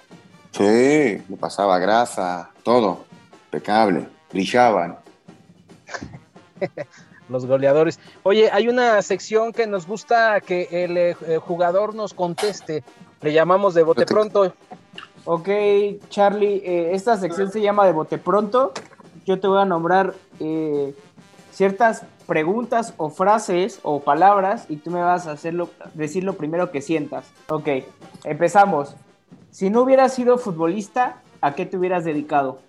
[0.52, 3.06] Sí, me pasaba grasa, todo.
[3.46, 4.08] Impecable.
[4.32, 4.98] Brillaban.
[7.30, 8.00] Los goleadores.
[8.24, 12.84] Oye, hay una sección que nos gusta que el eh, jugador nos conteste.
[13.22, 14.54] Le llamamos de bote pronto.
[15.26, 15.50] Ok,
[16.10, 18.72] Charlie, eh, esta sección se llama de bote pronto.
[19.26, 20.96] Yo te voy a nombrar eh,
[21.52, 26.72] ciertas preguntas o frases o palabras y tú me vas a hacerlo, decir lo primero
[26.72, 27.26] que sientas.
[27.50, 27.68] Ok,
[28.24, 28.96] empezamos.
[29.52, 32.60] Si no hubieras sido futbolista, ¿a qué te hubieras dedicado?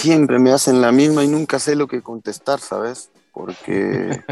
[0.00, 3.10] Siempre me hacen la misma y nunca sé lo que contestar, ¿sabes?
[3.32, 4.22] Porque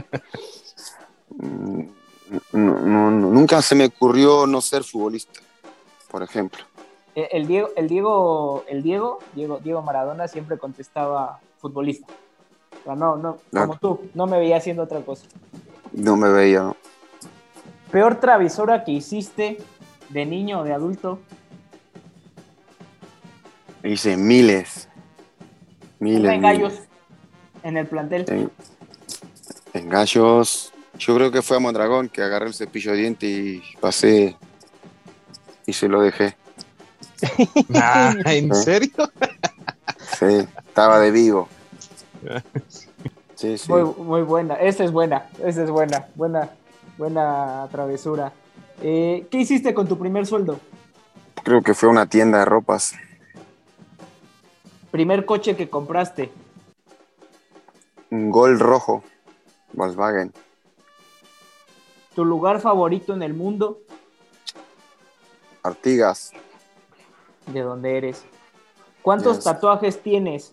[1.30, 1.80] mm,
[2.52, 5.40] no- no- no- nunca se me ocurrió no ser futbolista,
[6.10, 6.64] por ejemplo.
[7.14, 12.12] Eh, El Diego, el Diego, el Diego, Diego, Diego Maradona siempre contestaba futbolista.
[12.86, 15.26] No, no, como tú, no me veía haciendo otra cosa.
[15.92, 16.62] No me veía.
[16.62, 16.76] ¿no?
[17.90, 19.58] Peor travesura que hiciste
[20.08, 21.18] de niño o de adulto.
[23.84, 24.88] Hice miles.
[26.00, 26.32] Miles.
[26.32, 26.88] En gallos miles.
[27.62, 28.24] en el plantel.
[28.28, 28.50] En,
[29.74, 30.72] en gallos.
[30.98, 34.36] Yo creo que fue a Mondragón que agarré el cepillo de diente y pasé
[35.66, 36.36] y se lo dejé.
[37.74, 38.92] Ah, ¿En serio?
[40.18, 41.48] Sí, estaba de vivo.
[43.34, 43.70] Sí, sí.
[43.70, 46.50] Muy, muy buena, esa es buena, esa es buena, buena,
[46.96, 48.32] buena travesura.
[48.82, 50.58] Eh, ¿Qué hiciste con tu primer sueldo?
[51.44, 52.94] Creo que fue una tienda de ropas.
[54.90, 56.30] Primer coche que compraste.
[58.10, 59.02] Un gol rojo.
[59.72, 60.32] Volkswagen.
[62.14, 63.78] Tu lugar favorito en el mundo,
[65.62, 66.32] Artigas.
[67.46, 68.24] de dónde eres.
[69.02, 69.44] ¿Cuántos Yes.
[69.44, 70.52] tatuajes tienes?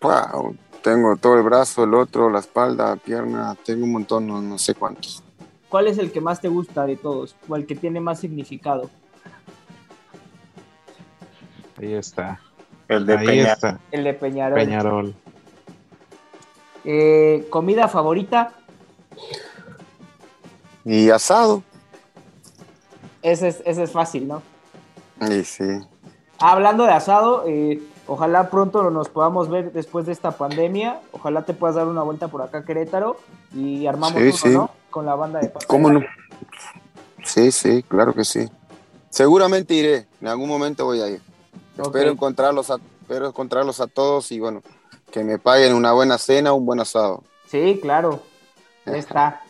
[0.00, 4.58] Wow, tengo todo el brazo, el otro, la espalda, pierna, tengo un montón, no, no
[4.58, 5.22] sé cuántos.
[5.68, 7.34] ¿Cuál es el que más te gusta de todos?
[7.48, 8.90] ¿O el que tiene más significado?
[11.82, 12.40] Ahí está.
[12.88, 13.52] El de Ahí Peña.
[13.54, 13.80] está.
[13.90, 14.54] El de Peñarol.
[14.54, 15.14] Peñarol.
[16.84, 18.52] Eh, ¿Comida favorita?
[20.84, 21.64] Y asado.
[23.22, 24.42] Ese es, ese es fácil, ¿no?
[25.28, 25.64] Y sí.
[26.38, 31.00] Ah, hablando de asado, eh, ojalá pronto nos podamos ver después de esta pandemia.
[31.10, 33.16] Ojalá te puedas dar una vuelta por acá Querétaro
[33.54, 34.48] y armamos Sí, uno, sí.
[34.50, 34.70] ¿no?
[34.90, 36.00] Con la banda de Pata ¿Cómo de no?
[37.24, 38.48] Sí, sí, claro que sí.
[39.10, 41.20] Seguramente iré, en algún momento voy a ir.
[41.78, 44.62] Espero encontrarlos a, espero encontrarlos a todos y bueno,
[45.10, 47.22] que me paguen una buena cena, un buen asado.
[47.46, 48.22] Sí, claro.
[48.86, 49.42] Ahí está.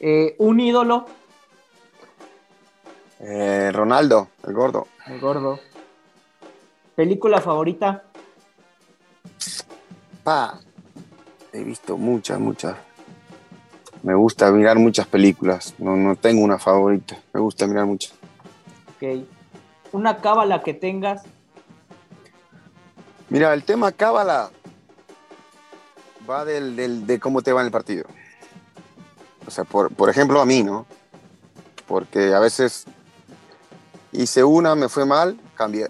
[0.00, 1.06] Eh, un ídolo,
[3.20, 4.86] Eh, Ronaldo, el gordo.
[5.06, 5.58] el gordo.
[6.94, 8.04] Película favorita,
[10.24, 10.58] Pa,
[11.52, 12.76] he visto muchas, muchas.
[14.02, 15.74] Me gusta mirar muchas películas.
[15.78, 17.18] No, no tengo una favorita.
[17.32, 18.12] Me gusta mirar muchas.
[18.96, 19.24] ok.
[19.92, 21.22] Una cábala que tengas,
[23.30, 24.50] Mira, el tema cábala
[26.28, 28.04] va del, del- de cómo te va en el partido.
[29.46, 30.86] O sea, por, por ejemplo, a mí, ¿no?
[31.86, 32.84] Porque a veces
[34.12, 35.86] hice una, me fue mal, cambié.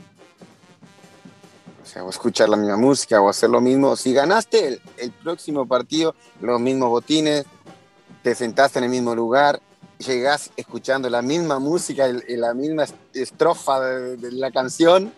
[1.83, 3.97] O sea, o escuchar la misma música o hacer lo mismo.
[3.97, 7.47] Si ganaste el, el próximo partido, los mismos botines,
[8.23, 9.61] te sentaste en el mismo lugar,
[9.99, 15.13] llegás escuchando la misma música y, la misma estrofa de, la canción,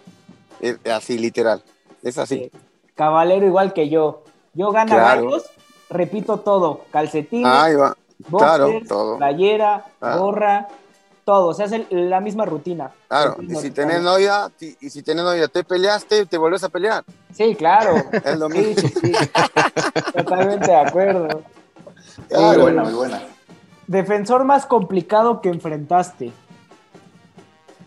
[0.91, 1.63] así literal.
[2.03, 2.35] Es así.
[2.35, 2.51] eh,
[2.95, 4.25] cabalero igual que yo.
[4.55, 5.25] Yo gano Claro.
[5.27, 5.45] gallos,
[5.89, 6.83] repito todo.
[6.93, 7.97] Calcetines, Ahí va.
[8.31, 9.17] Claro, boxers, todo.
[9.17, 10.17] playera, Ah.
[10.17, 10.69] gorra,
[11.25, 11.55] todo.
[11.55, 12.91] Se hace la misma rutina.
[13.09, 16.69] Claro, y si tenés novia, ti- y si tenés novia, te peleaste, te volvés a
[16.69, 17.05] pelear.
[17.33, 17.95] Sí, claro.
[18.25, 18.75] Es lo mismo.
[18.77, 19.13] sí, sí.
[20.15, 21.29] Totalmente de acuerdo.
[22.29, 22.53] Claro.
[22.53, 23.23] Eh, buena, muy buena.
[23.87, 26.33] Defensor más complicado que enfrentaste.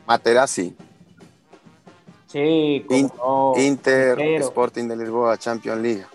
[0.06, 0.76] Materazzi,
[2.34, 3.54] Sí, como In- no.
[3.58, 4.46] Inter, Carnicero.
[4.46, 6.06] Sporting de Lisboa, Champions League.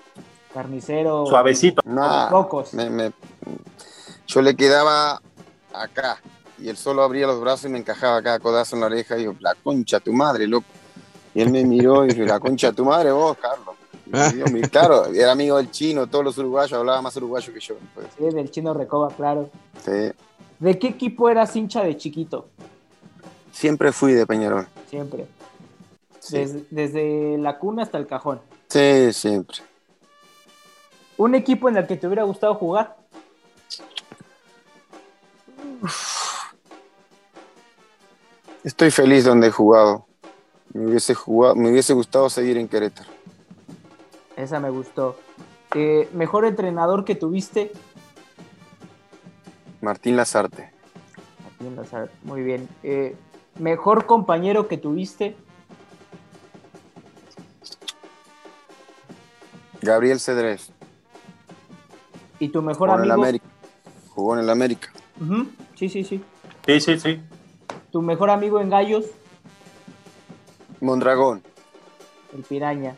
[0.52, 1.24] Carnicero.
[1.26, 1.80] Suavecito.
[1.84, 2.28] Nah,
[2.72, 3.12] me- me-
[4.26, 5.22] yo le quedaba
[5.72, 6.20] acá
[6.58, 9.24] y él solo abría los brazos y me encajaba cada codazo en la oreja y
[9.24, 10.66] yo, la concha tu madre, loco.
[11.34, 13.76] Y él me miró y dijo, la concha tu madre vos, Carlos.
[14.34, 17.60] Y yo, mi- claro, era amigo del chino, todos los uruguayos, hablaba más uruguayo que
[17.60, 17.76] yo.
[17.94, 19.50] pues, Sí, del chino Recoba, claro.
[19.84, 20.10] sí.
[20.58, 22.48] ¿De qué equipo eras hincha de chiquito?
[23.52, 24.66] Siempre fui de Peñarol.
[24.90, 25.26] Siempre.
[26.29, 28.41] Sí, Desde, desde la cuna hasta el cajón.
[28.68, 29.59] sí siempre.
[31.16, 32.97] ¿Un equipo en el que te hubiera gustado jugar?
[38.64, 40.07] Estoy feliz donde he jugado.
[40.72, 43.09] Me hubiese, jugado, me hubiese gustado seguir en Querétaro.
[44.37, 45.16] Esa me gustó.
[45.74, 47.72] Eh, ¿Mejor entrenador que tuviste?
[49.81, 50.70] Martín Lazarte.
[51.45, 52.68] Martín Lazar, Muy bien.
[52.83, 53.16] Eh,
[53.59, 55.37] ¿Mejor compañero que tuviste?
[59.83, 60.72] Gabriel Cedrés.
[62.39, 63.24] ¿Y tu mejor Jugó en el amigo?
[63.24, 63.47] América.
[64.11, 64.89] Jugó en el América.
[65.76, 66.22] Sí, sí, sí.
[66.66, 67.20] Sí, sí, sí.
[67.91, 69.07] ¿Tu mejor amigo en Gallos?
[70.81, 71.43] Mondragón.
[72.35, 72.95] El Piraña.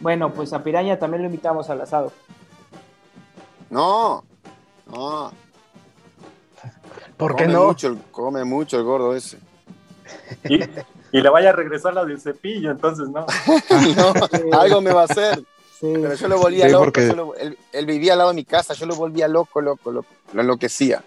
[0.00, 2.12] Bueno, pues a Piraña también lo invitamos al asado.
[3.70, 4.24] No,
[4.86, 5.32] no.
[7.16, 7.66] ¿Por qué come no?
[7.66, 9.38] Mucho, come mucho el gordo ese.
[10.44, 10.60] Y,
[11.12, 13.26] y le vaya a regresar la del cepillo, entonces no.
[14.52, 15.44] No, algo me va a hacer.
[15.82, 15.92] Sí.
[16.00, 16.84] Pero yo lo volvía Sí, loco.
[16.84, 19.60] porque- yo lo- él, él vivía al lado de mi casa, yo lo volvía loco,
[19.60, 20.08] loco, loco.
[20.32, 21.02] Lo enloquecía.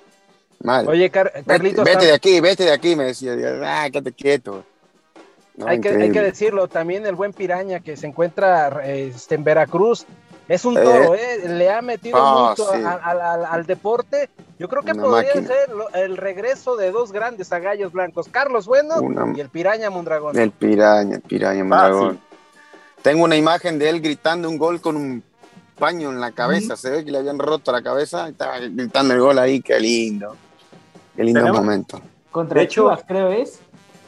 [0.61, 0.87] Mal.
[0.87, 3.33] Oye, Car- vete, Carlitos, vete de aquí, vete de aquí, me decía.
[3.63, 4.63] Ah, quédate quieto.
[5.55, 9.45] No, hay, que, hay que decirlo, también el buen Piraña que se encuentra este, en
[9.45, 10.05] Veracruz,
[10.49, 10.81] es un Eh.
[10.83, 11.47] toro, ¿eh?
[11.47, 12.83] le ha metido Ah, mucho sí.
[12.83, 14.29] al, al- al deporte.
[14.59, 15.47] Yo creo que Una podría máquina.
[15.47, 19.89] ser lo- el regreso de dos grandes agallos blancos, Carlos Bueno Una- y el Piraña
[19.89, 20.37] Mondragón.
[20.37, 21.63] El piraña, el piraña.
[21.63, 22.19] Mondragón.
[23.05, 25.21] Tengo una imagen de él gritando un gol con un
[25.77, 26.75] paño en la cabeza.
[26.75, 29.61] Se ve que le habían roto la cabeza y estaba gritando el gol ahí.
[29.61, 30.35] Qué lindo.
[31.15, 32.01] Qué lindo Tenemos- momento.
[32.31, 33.59] Contra De hecho- Chivas, creo es.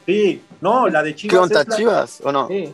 [0.04, 1.48] Sí, no, la de Chivas.
[1.48, 2.20] ¿Qué la- Chivas?
[2.24, 2.48] ¿O no?
[2.48, 2.72] Sí.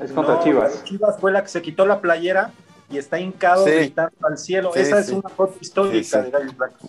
[0.00, 0.74] Es contra No, Chivas.
[0.74, 2.50] la de Chivas fue la que se quitó la playera
[2.90, 3.70] y está hincado Sí.
[3.70, 4.72] gritando al cielo.
[4.74, 5.12] Sí, Esa sí.
[5.12, 6.18] es una foto histórica Sí, sí.
[6.18, 6.80] de Gallos Blancos.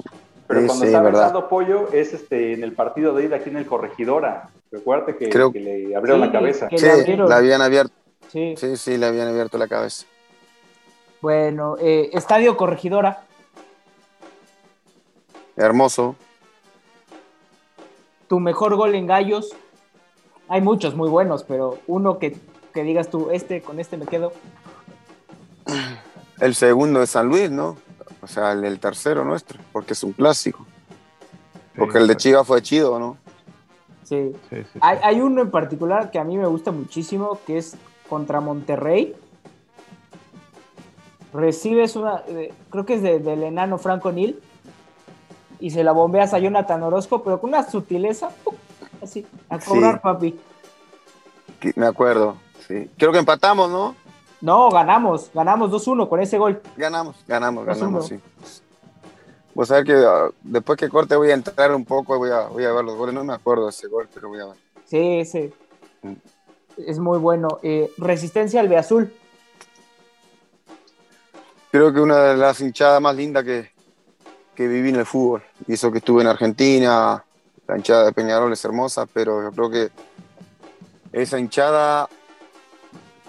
[0.48, 1.22] Pero Sí, cuando sí, está verdad.
[1.26, 4.50] aventando pollo es este en el partido de ida aquí en el Corregidora.
[4.72, 6.68] Recuerda que, Creo- que le abrieron Sí, la cabeza.
[6.76, 7.94] Sí, la habían abierto.
[8.32, 8.56] Sí.
[8.58, 10.06] Sí, sí, le habían abierto la cabeza.
[11.22, 13.24] Bueno, eh, Estadio Corregidora.
[15.56, 16.16] Hermoso.
[18.28, 19.50] Tu mejor gol en Gallos.
[20.48, 22.38] Hay muchos muy buenos, pero uno que,
[22.74, 24.32] que digas tú, este, con este me quedo.
[26.40, 27.78] El segundo de San Luis, ¿no?
[28.22, 30.66] O sea, el, el tercero nuestro, porque es un clásico.
[31.76, 33.18] Porque el de Chivas fue chido, ¿no?
[34.04, 34.32] Sí.
[34.32, 34.80] Sí, sí, sí.
[34.82, 37.76] Hay, hay uno en particular que a mí me gusta muchísimo, que es
[38.10, 39.16] contra Monterrey.
[41.34, 44.40] Recibes una, eh, creo que es de- del enano Franco Nil,
[45.60, 48.56] y se la bombeas a Jonathan Orozco, pero con una sutileza, ¡pum!
[49.04, 50.00] así, a cobrar, Sí.
[50.02, 50.40] papi.
[51.76, 52.38] Me acuerdo.
[52.68, 52.90] Sí.
[52.98, 53.96] Creo que empatamos, ¿no?
[54.42, 56.62] No, ganamos, ganamos 2-1 con ese gol.
[56.78, 58.20] Ganamos, ganamos, ganamos, sí.
[59.54, 62.48] Pues a ver que ah, después que corte voy a entrar un poco, voy a,
[62.48, 63.14] voy a ver los goles.
[63.14, 64.56] No me acuerdo de ese gol, pero voy a ver.
[64.86, 65.54] Sí, ese
[66.02, 66.14] Mm.
[66.86, 67.60] Es muy bueno.
[67.64, 69.14] Eh, resistencia al Beazul.
[71.72, 73.72] Creo que una de las hinchadas más lindas que,
[74.56, 75.44] que viví en el fútbol.
[75.68, 77.24] Y eso que estuve en Argentina,
[77.68, 79.90] la hinchada de Peñarol es hermosa, pero yo creo que
[81.12, 82.10] esa hinchada,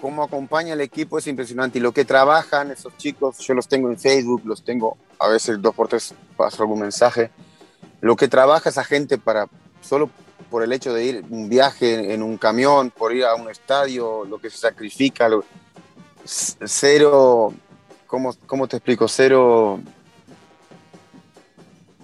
[0.01, 1.77] cómo acompaña al equipo es impresionante.
[1.77, 5.61] Y lo que trabajan esos chicos, yo los tengo en Facebook, los tengo a veces
[5.61, 7.29] dos por tres, paso algún mensaje.
[8.01, 9.47] Lo que trabaja esa gente para,
[9.81, 10.09] solo
[10.51, 14.25] por el hecho de ir un viaje en un camión, por ir a un estadio,
[14.25, 15.45] lo que se sacrifica, lo-
[16.25, 17.53] cero,
[18.05, 19.07] ¿cómo, cómo te explico?
[19.07, 19.79] Cero,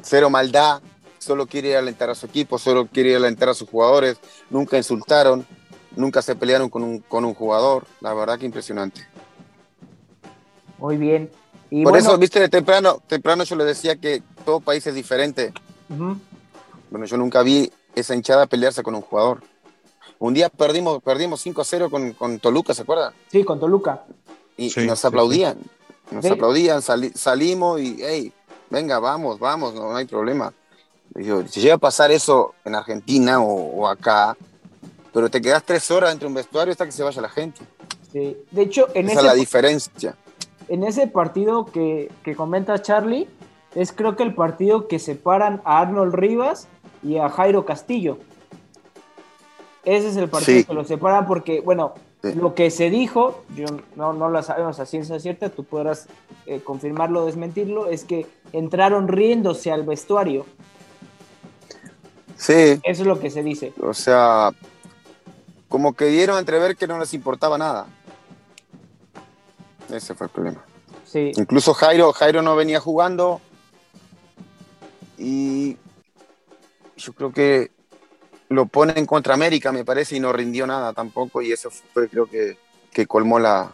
[0.02, 0.82] cero maldad,
[1.20, 4.18] solo quiere alentar a su equipo, solo quiere alentar a sus jugadores,
[4.50, 5.46] nunca insultaron,
[5.98, 9.06] nunca se pelearon con un, con un jugador, la verdad que impresionante.
[10.78, 11.30] Muy bien.
[11.70, 14.96] Y Por bueno, eso, viste, de temprano, temprano yo le decía que todo país es
[14.96, 15.52] diferente.
[15.90, 17.70] Bueno, yo nunca vi
[18.00, 19.42] esa hinchada pelearse con un jugador.
[20.20, 23.14] Un día perdimos, perdimos 5-0 con, con Toluca, ¿se acuerda?
[23.32, 24.04] sí, con Toluca.
[24.58, 25.58] Y, Sí, y nos sí, aplaudían.
[26.12, 26.32] Nos Sí.
[26.32, 28.32] aplaudían, sali- salimos y, hey,
[28.70, 30.54] venga, vamos, vamos, no, no hay problema.
[31.14, 34.36] Digo, si llega a pasar eso en Argentina o, o acá,
[35.14, 37.62] pero te quedas tres horas dentro de un vestuario hasta que se vaya la gente.
[38.12, 38.38] Sí.
[38.52, 40.16] De hecho, en Esa es la ese, diferencia.
[40.70, 43.28] en ese partido que, que comenta Charlie,
[43.76, 46.68] es creo que el partido que separan a Arnold Rivas
[47.04, 48.18] y a Jairo Castillo.
[49.86, 50.66] Ese es el partido Sí.
[50.66, 51.94] que los separan porque, bueno,
[52.24, 52.34] Sí.
[52.34, 56.08] lo que se dijo, yo no, no lo sabemos a ciencia cierta, tú podrás
[56.48, 60.46] eh, confirmarlo o desmentirlo, es que entraron riéndose al vestuario.
[62.36, 63.74] Sí, Eso es lo que se dice.
[63.82, 64.52] o sea,
[65.70, 67.88] como que dieron a entrever que no les importaba nada.
[69.92, 70.64] Ese fue el problema.
[71.06, 71.32] Sí.
[71.36, 73.42] Incluso Jairo, Jairo no venía jugando
[75.18, 75.78] y
[76.98, 77.72] yo creo que
[78.50, 82.28] lo ponen contra América, me parece, y no rindió nada tampoco y eso fue creo
[82.28, 82.58] que,
[82.92, 83.74] que colmó la,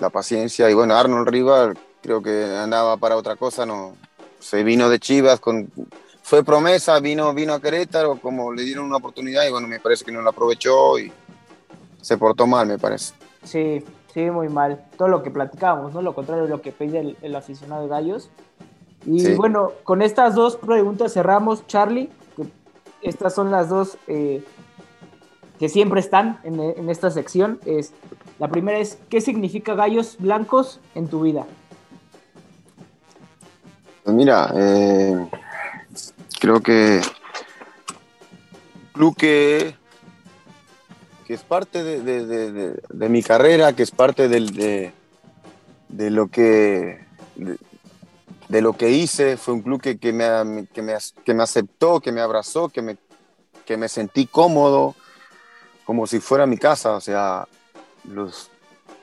[0.00, 3.96] la paciencia y bueno, Arnold Rivas creo que andaba para otra cosa, no
[4.38, 5.70] se vino de Chivas con
[6.22, 10.04] fue promesa, vino vino a Querétaro como le dieron una oportunidad y bueno, me parece
[10.04, 11.12] que no la aprovechó y
[12.00, 13.14] se portó mal, me parece.
[13.44, 14.84] Sí, sí, muy mal.
[14.96, 16.02] Todo lo que platicábamos, ¿no?
[16.02, 18.30] Lo contrario de lo que pide el, el aficionado de Gallos.
[19.06, 19.34] Y Sí.
[19.34, 22.10] bueno, con estas dos preguntas cerramos, Charlie.
[23.02, 24.42] estas son las dos eh,
[25.60, 27.60] que siempre están en, en esta sección.
[27.64, 27.92] Es,
[28.40, 31.46] la primera es, ¿qué significa Gallos Blancos en tu vida?
[34.02, 35.26] Pues mira, eh,
[36.40, 37.00] creo que
[38.92, 39.74] club que
[41.26, 44.92] que es parte de, de- de- de- de mi carrera, que es parte del- de,
[45.88, 47.04] de lo que
[48.48, 49.36] de, lo que hice.
[49.36, 50.94] Fue un club que, que me, que, me,
[51.24, 52.96] que me aceptó, que me abrazó, que me,
[53.64, 54.94] que me sentí cómodo,
[55.84, 56.92] como si fuera mi casa.
[56.92, 57.46] O sea,
[58.04, 58.50] los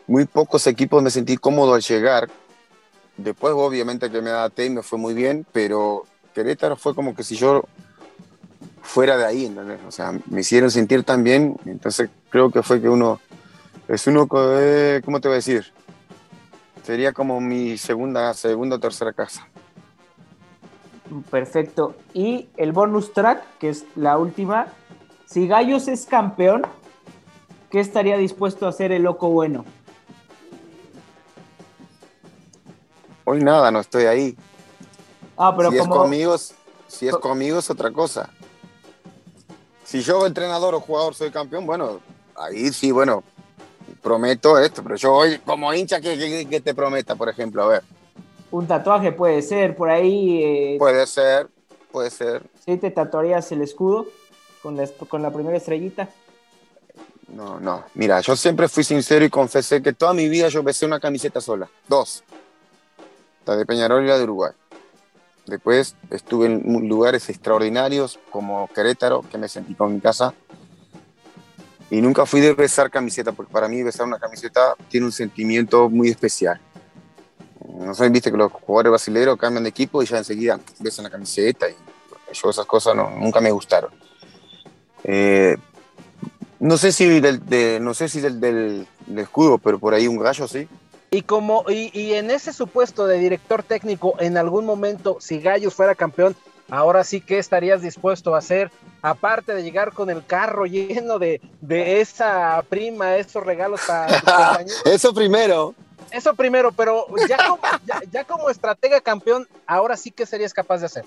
[0.08, 2.30] muy pocos equipos me sentí cómodo al llegar.
[3.18, 7.24] Después, obviamente, que me adapté y me fue muy bien, pero Querétaro fue como que
[7.24, 7.64] si yo
[8.82, 9.56] fuera de ahí.
[9.88, 13.20] O sea, me hicieron sentir tan bien, entonces creo que fue que uno,
[13.88, 15.72] es uno, que, ¿cómo te voy a decir?
[16.84, 19.48] Sería como mi segunda, segunda o tercera casa.
[21.32, 21.96] Perfecto.
[22.14, 24.68] Y el bonus track, que es la última.
[25.26, 26.64] Si Gallos es campeón,
[27.70, 29.66] ¿qué estaría dispuesto a hacer el loco bueno?
[33.24, 34.38] Hoy nada, no estoy ahí.
[35.38, 35.94] Ah, pero si como.
[35.94, 36.36] es conmigo,
[36.88, 38.30] si es conmigo es otra cosa.
[39.86, 42.02] Si yo, entrenador o jugador, soy campeón, bueno,
[42.36, 43.24] ahí sí, bueno,
[44.02, 47.64] prometo esto, pero yo hoy, como hincha, ¿qué, qué- qué te prometa, por ejemplo?
[47.64, 47.84] A ver,
[48.52, 50.44] Un tatuaje puede ser, por ahí.
[50.44, 51.48] eh, puede ser,
[51.92, 52.44] puede ser.
[52.66, 54.06] ¿Sí te tatuarías el escudo
[54.62, 56.10] con la, con la primera estrellita?
[57.30, 57.86] No, no.
[57.96, 61.42] Mira, yo siempre fui sincero y confesé que toda mi vida yo besé una camiseta
[61.42, 61.68] sola.
[61.88, 62.24] Dos.
[63.46, 64.52] La de Peñarol y la de Uruguay.
[65.48, 70.34] Después estuve en lugares extraordinarios como Querétaro, que me sentí con mi casa.
[71.94, 75.92] Y nunca fui de besar camiseta, porque para mí besar una camiseta tiene un sentimiento
[75.92, 76.60] muy especial.
[77.70, 81.12] No sé, viste que los jugadores brasileños cambian de equipo y ya enseguida besan la
[81.12, 81.70] camiseta.
[81.70, 81.76] Y
[82.34, 83.92] yo esas cosas no, nunca me gustaron.
[85.04, 85.56] Eh,
[86.60, 90.08] no sé si del, de- no sé si del, del- del escudo, pero por ahí
[90.08, 90.68] un gallo sí.
[91.12, 95.76] Y como, y, y en ese supuesto de director técnico, en algún momento, si Gallos
[95.76, 96.36] fuera campeón,
[96.70, 101.42] ahora sí que estarías dispuesto a hacer, aparte de llegar con el carro lleno de,
[101.62, 104.64] de esa prima, esos regalos para.
[104.86, 105.76] Eso primero.
[106.12, 110.78] Eso primero, pero ya como, ya, ya como estratega campeón, ahora sí que serías capaz
[110.80, 111.06] de hacer.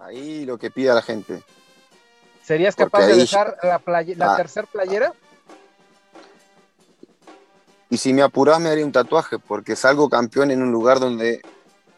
[0.00, 1.42] Ahí lo que pida la gente.
[2.42, 4.36] ¿Serías capaz de dejar la, playe- la Ah.
[4.36, 5.12] tercer playera?
[7.90, 11.40] Y si me apurás me haría un tatuaje, porque salgo campeón en un lugar donde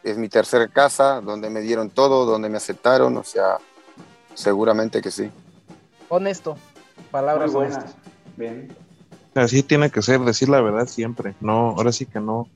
[0.09, 3.57] es mi tercera casa, donde me dieron todo, donde me aceptaron, o sea,
[4.33, 5.29] seguramente que sí.
[6.09, 6.57] Honesto,
[7.11, 7.77] palabras Muy buenas.
[7.83, 7.95] honestas.
[8.35, 8.75] Bien.
[9.35, 11.35] Así tiene que ser, decir la verdad siempre.
[11.41, 12.47] No, ahora sí que no.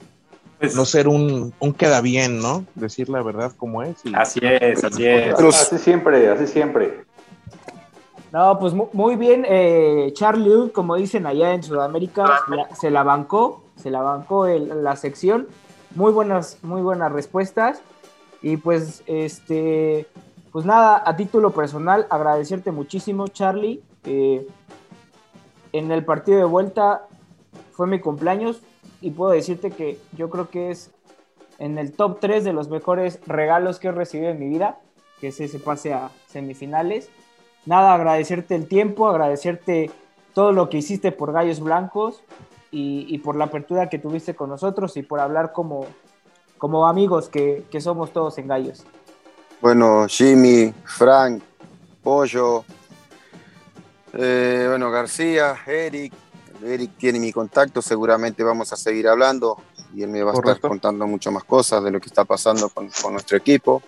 [0.60, 2.66] Pues, No ser un, un queda bien, ¿no?
[2.76, 3.98] Decir la verdad como es.
[4.06, 5.34] y- así es, así es.
[5.40, 7.04] Así siempre, así siempre.
[8.32, 13.04] No, pues mu- muy bien, eh, Charlie, como dicen allá en Sudamérica, la- se la
[13.04, 15.48] bancó, se la bancó el- la sección.
[15.96, 17.82] Muy buenas, muy buenas respuestas.
[18.42, 20.08] Y pues, este,
[20.52, 23.84] pues nada, a título personal, agradecerte muchísimo, Charlie.
[24.06, 24.48] Eh,
[25.74, 27.08] en el partido de vuelta
[27.74, 28.62] fue mi cumpleaños
[29.00, 30.92] y puedo decirte que yo creo que es
[31.60, 34.80] en el top 3 de los mejores regalos que he recibido en mi vida,
[35.20, 37.10] que es ese pase a semifinales
[37.66, 39.92] nada, agradecerte el tiempo, agradecerte
[40.34, 42.22] todo lo que hiciste por Gallos Blancos
[42.72, 45.86] y, y por la apertura que tuviste con nosotros y por hablar como,
[46.58, 48.84] como amigos que, que somos todos en Gallos.
[49.62, 51.44] Bueno, Jimmy, Frank,
[52.02, 52.64] Pollo,
[54.14, 56.14] eh, bueno, García, Eric.
[56.64, 59.58] Eric tiene mi contacto, seguramente vamos a seguir hablando
[59.96, 62.70] y él me va a estar contando mucho más cosas de lo que está pasando
[62.70, 63.82] con, con nuestro equipo.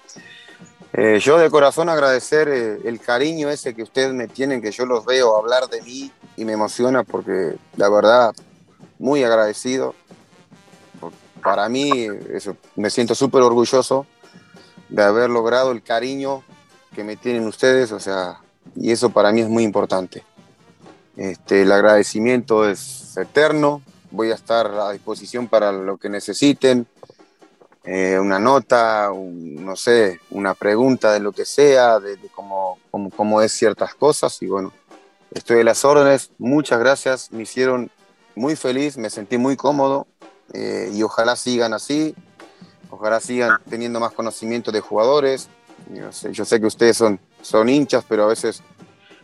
[0.91, 4.85] Eh, yo de corazón agradecer eh, el cariño ese que ustedes me tienen, que yo
[4.85, 8.33] los veo hablar de mí y me emociona porque la verdad,
[9.03, 9.95] muy agradecido.
[11.43, 14.07] Para mí, eso, me siento súper orgulloso
[14.87, 16.41] de haber logrado el cariño
[16.95, 18.39] que me tienen ustedes, o sea,
[18.77, 20.23] y eso para mí es muy importante.
[21.17, 26.87] Este, el agradecimiento es eterno, voy a estar a disposición para lo que necesiten,
[27.83, 33.09] eh, una nota, no sé, una pregunta de lo que sea, de, de cómo, cómo,
[33.09, 34.71] cómo es ciertas cosas, y bueno,
[35.31, 37.91] estoy a las órdenes, muchas gracias, me hicieron
[38.35, 40.07] muy feliz, me sentí muy cómodo,
[40.53, 42.15] eh, y ojalá sigan así,
[42.89, 45.49] ojalá sigan teniendo más conocimiento de jugadores.
[45.93, 48.61] Yo sé, yo sé que ustedes son, son hinchas, pero a veces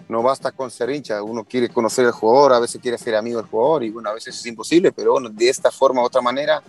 [0.08, 3.40] no basta con ser hincha, uno quiere conocer al jugador, a veces quiere ser amigo
[3.40, 6.22] del jugador y bueno, a veces es imposible, pero bueno, de esta forma u otra
[6.22, 6.64] manera,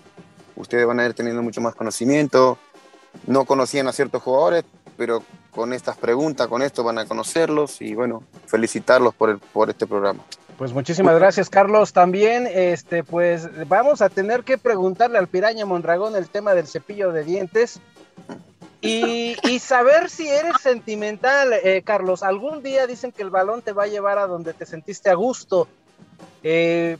[0.56, 2.58] ustedes van a ir teniendo mucho más conocimiento.
[3.26, 4.64] No conocían a ciertos jugadores,
[4.96, 9.70] pero con estas preguntas, con esto van a conocerlos y bueno, felicitarlos por, el, por
[9.70, 10.22] este programa.
[10.60, 11.94] Pues muchísimas gracias, Carlos.
[11.94, 17.12] También, este, pues vamos a tener que preguntarle al Piraña Mondragón el tema del cepillo
[17.12, 17.80] de dientes.
[18.82, 22.22] Y, y saber si eres sentimental, eh, Carlos.
[22.22, 25.14] Algún día dicen que el balón te va a llevar a donde te sentiste a
[25.14, 25.66] gusto.
[26.42, 26.98] Eh,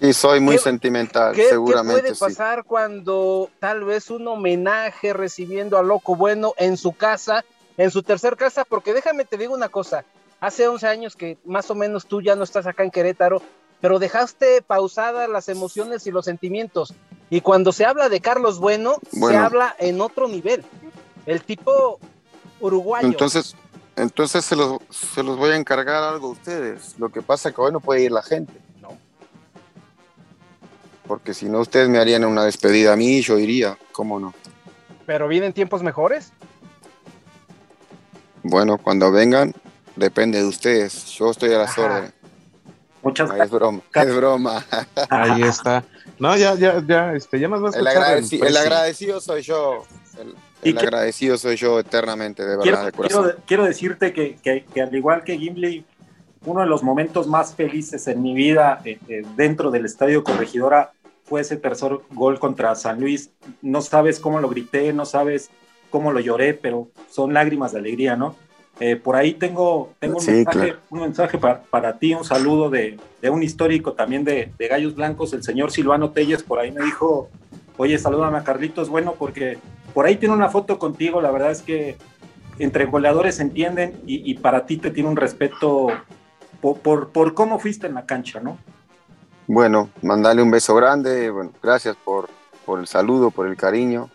[0.00, 2.00] y soy muy ¿Qué- sentimental, ¿Qué, qué seguramente.
[2.00, 2.20] puede sí.
[2.20, 7.44] pasar cuando tal vez un homenaje recibiendo a Loco Bueno en su casa,
[7.76, 8.64] en su tercer casa?
[8.64, 10.06] Porque déjame te digo una cosa,
[10.40, 13.42] hace 11 años que más o menos tú ya no estás acá en Querétaro,
[13.80, 16.94] pero dejaste pausadas las emociones y los sentimientos.
[17.28, 20.64] Y cuando se habla de Carlos Bueno, se habla en otro nivel.
[21.26, 21.98] El tipo
[22.60, 23.08] uruguayo.
[23.08, 23.56] Entonces,
[23.96, 26.94] entonces se los, se los voy a encargar algo a ustedes.
[26.98, 28.52] Lo que pasa es que hoy no puede ir la gente.
[28.80, 28.96] No.
[31.06, 33.76] Porque si no, ustedes me harían una despedida a mí y yo iría.
[33.92, 34.34] ¿Cómo no?
[35.04, 36.32] Pero vienen tiempos mejores.
[38.42, 39.54] Bueno, cuando vengan,
[39.96, 41.06] depende de ustedes.
[41.06, 41.82] Yo estoy a las Ajá.
[41.86, 42.12] órdenes.
[43.02, 44.64] Muchas No, es broma, es broma.
[45.10, 45.84] Ahí está.
[46.18, 48.56] No, ya, ya, ya, este, ya nos va a El, agradeci- el presi.
[48.56, 49.84] agradecido soy yo.
[50.18, 50.34] El,
[50.64, 53.22] Y el que- agradecido soy yo eternamente, de verdad, quiero, de corazón.
[53.24, 55.84] quiero- quiero decirte que, que- que al igual que Gimli,
[56.46, 60.92] uno de los momentos más felices en mi vida eh, eh, dentro del Estadio Corregidora
[61.24, 63.30] fue ese tercer gol contra San Luis.
[63.62, 65.50] No sabes cómo lo grité, no sabes
[65.90, 68.34] cómo lo lloré, pero son lágrimas de alegría, ¿no?
[68.78, 70.78] Eh, por ahí tengo, tengo un Sí, mensaje, claro.
[70.90, 74.94] un mensaje para, para ti, un saludo de, de un histórico también de, de Gallos
[74.94, 77.30] Blancos, el señor Silvano Telles, por ahí me dijo,
[77.78, 79.58] oye, salúdame a Carlitos, bueno, porque
[79.94, 81.96] por ahí tiene una foto contigo, la verdad es que
[82.58, 85.88] entre goleadores se entienden y, y para ti te tiene un respeto
[86.60, 88.58] por, por, por cómo fuiste en la cancha, ¿no?
[89.46, 91.30] Bueno, mandarle un beso grande.
[91.30, 92.28] Bueno, gracias por,
[92.64, 94.10] por el saludo, por el cariño.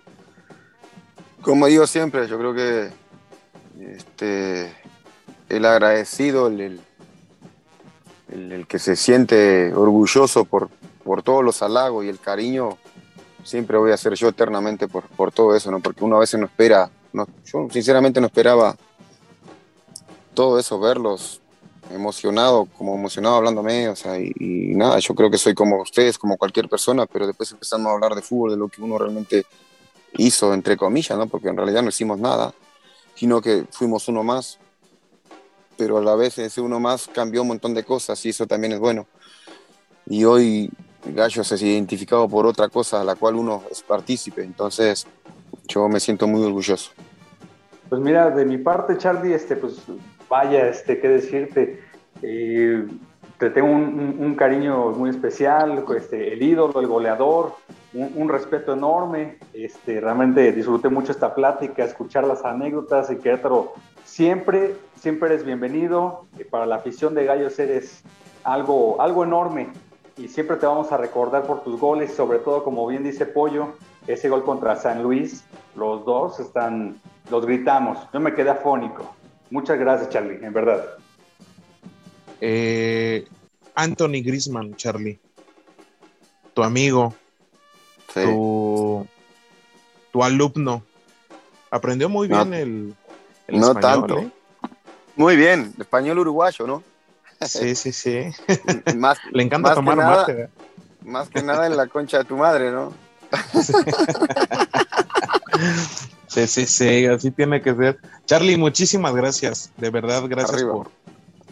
[1.41, 2.89] Como digo siempre, yo creo que
[3.86, 4.73] este,
[5.49, 6.82] el agradecido, el,
[8.29, 10.69] el- que se siente orgulloso por,
[11.03, 12.77] por todos los halagos y el cariño,
[13.43, 15.79] siempre voy a ser yo eternamente por, por todo eso, ¿no?
[15.82, 18.75] Porque uno a veces no espera, no, yo sinceramente no esperaba
[20.34, 21.41] todo eso, verlos
[21.93, 26.17] emocionado, como emocionado hablándome, o sea, y, y nada, yo creo que soy como ustedes,
[26.17, 29.45] como cualquier persona, pero después empezamos a hablar de fútbol, de lo que uno realmente
[30.13, 31.27] hizo, entre comillas, ¿no?
[31.27, 32.53] Porque en realidad no hicimos nada,
[33.22, 34.57] sino que fuimos uno más,
[35.78, 38.74] pero a la vez ese uno más cambió un montón de cosas y eso también
[38.74, 39.05] es bueno.
[40.07, 40.72] Y hoy
[41.05, 45.05] Gallo se ha identificado por otra cosa a la cual uno es partícipe, entonces
[45.67, 46.93] yo me siento muy orgulloso.
[47.89, 49.76] Pues mira, de mi parte, Charlie, este, pues
[50.28, 51.80] vaya, este, qué decirte.
[52.24, 52.88] Eh,
[53.38, 57.53] te tengo un, un- un cariño muy especial, este, el ídolo, el goleador,
[57.93, 59.37] un, respeto enorme.
[59.53, 63.73] Este, realmente disfruté mucho esta plática, escuchar las anécdotas y Querétaro.
[64.05, 66.25] Siempre, siempre eres bienvenido.
[66.37, 68.03] Eh, para la afición de Gallos eres
[68.43, 69.69] algo, algo enorme
[70.17, 73.75] y siempre te vamos a recordar por tus goles, sobre todo, como bien dice Pollo,
[74.07, 75.43] ese gol contra San Luis,
[75.75, 77.97] los dos están, los gritamos.
[78.13, 79.15] Yo me quedé afónico.
[79.49, 80.85] Muchas gracias, Charlie, en verdad.
[82.39, 83.25] Eh,
[83.75, 85.19] Anthony Grisman, Charlie.
[86.53, 87.13] Tu amigo,
[88.14, 88.22] Sí.
[88.24, 89.07] tu,
[90.12, 90.84] tu alumno.
[91.70, 92.95] Aprendió muy No- bien el,
[93.47, 94.20] el no español, tanto.
[94.20, 94.32] ¿eh?
[95.16, 96.84] Muy bien, español uruguayo, ¿no?
[97.41, 98.26] Sí, sí, sí.
[98.97, 100.41] Más, Le encanta más tomar nada- mate.
[100.43, 100.49] ¿eh?
[101.03, 102.93] Más que nada en la concha de tu madre, ¿no?
[106.28, 107.99] Sí, sí, sí, así tiene que ser.
[108.26, 109.70] Charlie, muchísimas gracias.
[109.78, 110.72] De verdad, gracias Arriba.
[110.74, 110.91] por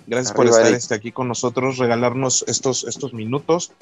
[0.07, 3.73] gracias Arriba, por estar este, aquí con nosotros, regalarnos estos, estos minutos.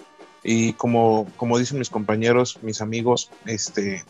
[0.50, 4.06] Y como, como dicen mis compañeros, mis amigos, este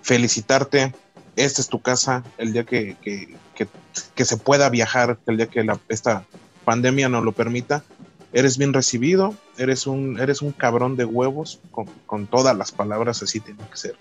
[0.00, 0.94] felicitarte.
[1.36, 3.68] Esta es tu casa, el día que, que, que-
[4.14, 6.24] que se pueda viajar, el día que esta
[6.64, 7.84] pandemia nos lo permita.
[8.32, 13.22] Eres bien recibido, eres un, eres un cabrón de huevos, con, con todas las palabras
[13.22, 13.96] así tiene que ser.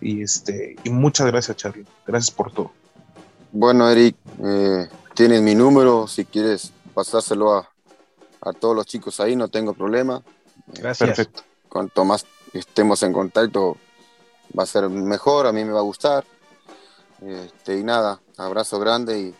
[0.00, 1.86] Y este, y muchas gracias, Charlie.
[2.04, 2.72] Gracias por todo.
[3.52, 7.70] Bueno, Eric, eh, tienes mi número, si quieres pasárselo a,
[8.40, 10.20] a todos los chicos ahí, no tengo problema.
[10.66, 11.08] Gracias.
[11.08, 11.42] Perfecto.
[11.68, 13.76] Cuanto más estemos en contacto,
[14.58, 16.24] va a ser mejor, a mí me va a gustar.
[17.22, 19.34] Este, y nada, abrazo grande y,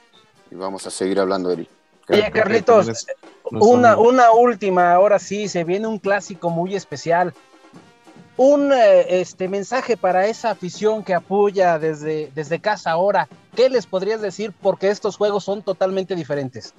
[0.50, 1.68] y vamos a seguir hablando, Eric.
[2.08, 3.06] Oye, Carlitos, Eres
[3.50, 7.34] Una, una última, ahora sí, se viene un clásico muy especial.
[8.36, 13.28] Un eh, este mensaje para esa afición que apoya desde, desde casa ahora.
[13.54, 14.52] ¿Qué les podrías decir?
[14.60, 16.74] Porque estos juegos son totalmente diferentes.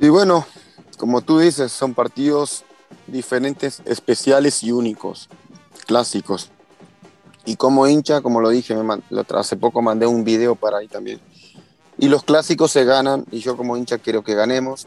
[0.00, 0.46] Y bueno,
[0.98, 2.64] como tú dices, son partidos
[3.06, 5.28] diferentes, especiales y únicos,
[5.86, 6.50] clásicos.
[7.44, 10.88] Y como hincha, como lo dije, me lo- hace poco mandé un video para ahí
[10.88, 11.20] también.
[11.98, 14.86] Y los clásicos se ganan y yo como hincha quiero que ganemos.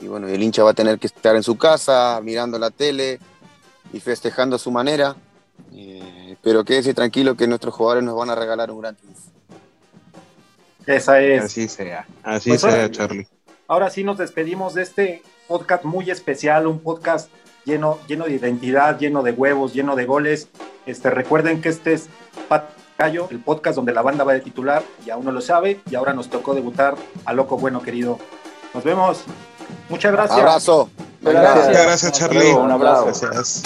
[0.00, 3.20] Y bueno, el hincha va a tener que estar en su casa, mirando la tele
[3.92, 5.14] y festejando a su manera.
[5.74, 9.20] Eh, pero quédese tranquilo que nuestros jugadores nos van a regalar un gran triunfo.
[10.86, 11.44] Esa es.
[11.44, 13.28] Así sea, así Pues sea, Charlie.
[13.70, 17.30] Ahora sí nos despedimos de este podcast muy especial, un podcast
[17.64, 20.48] lleno, lleno de identidad, lleno de huevos, lleno de goles.
[20.86, 22.08] Este, recuerden que este es
[22.48, 22.64] Pat
[22.98, 25.94] Gallo, el podcast donde la banda va de titular y aún no lo sabe y
[25.94, 28.18] ahora nos tocó debutar a Loco Bueno Querido.
[28.74, 29.22] Nos vemos.
[29.88, 30.40] Muchas gracias.
[30.40, 30.90] Abrazo.
[31.20, 31.54] Gracias.
[31.68, 32.52] Muchas gracias, Hasta Charlie.
[32.52, 33.04] un abrazo.
[33.04, 33.62] Gracias.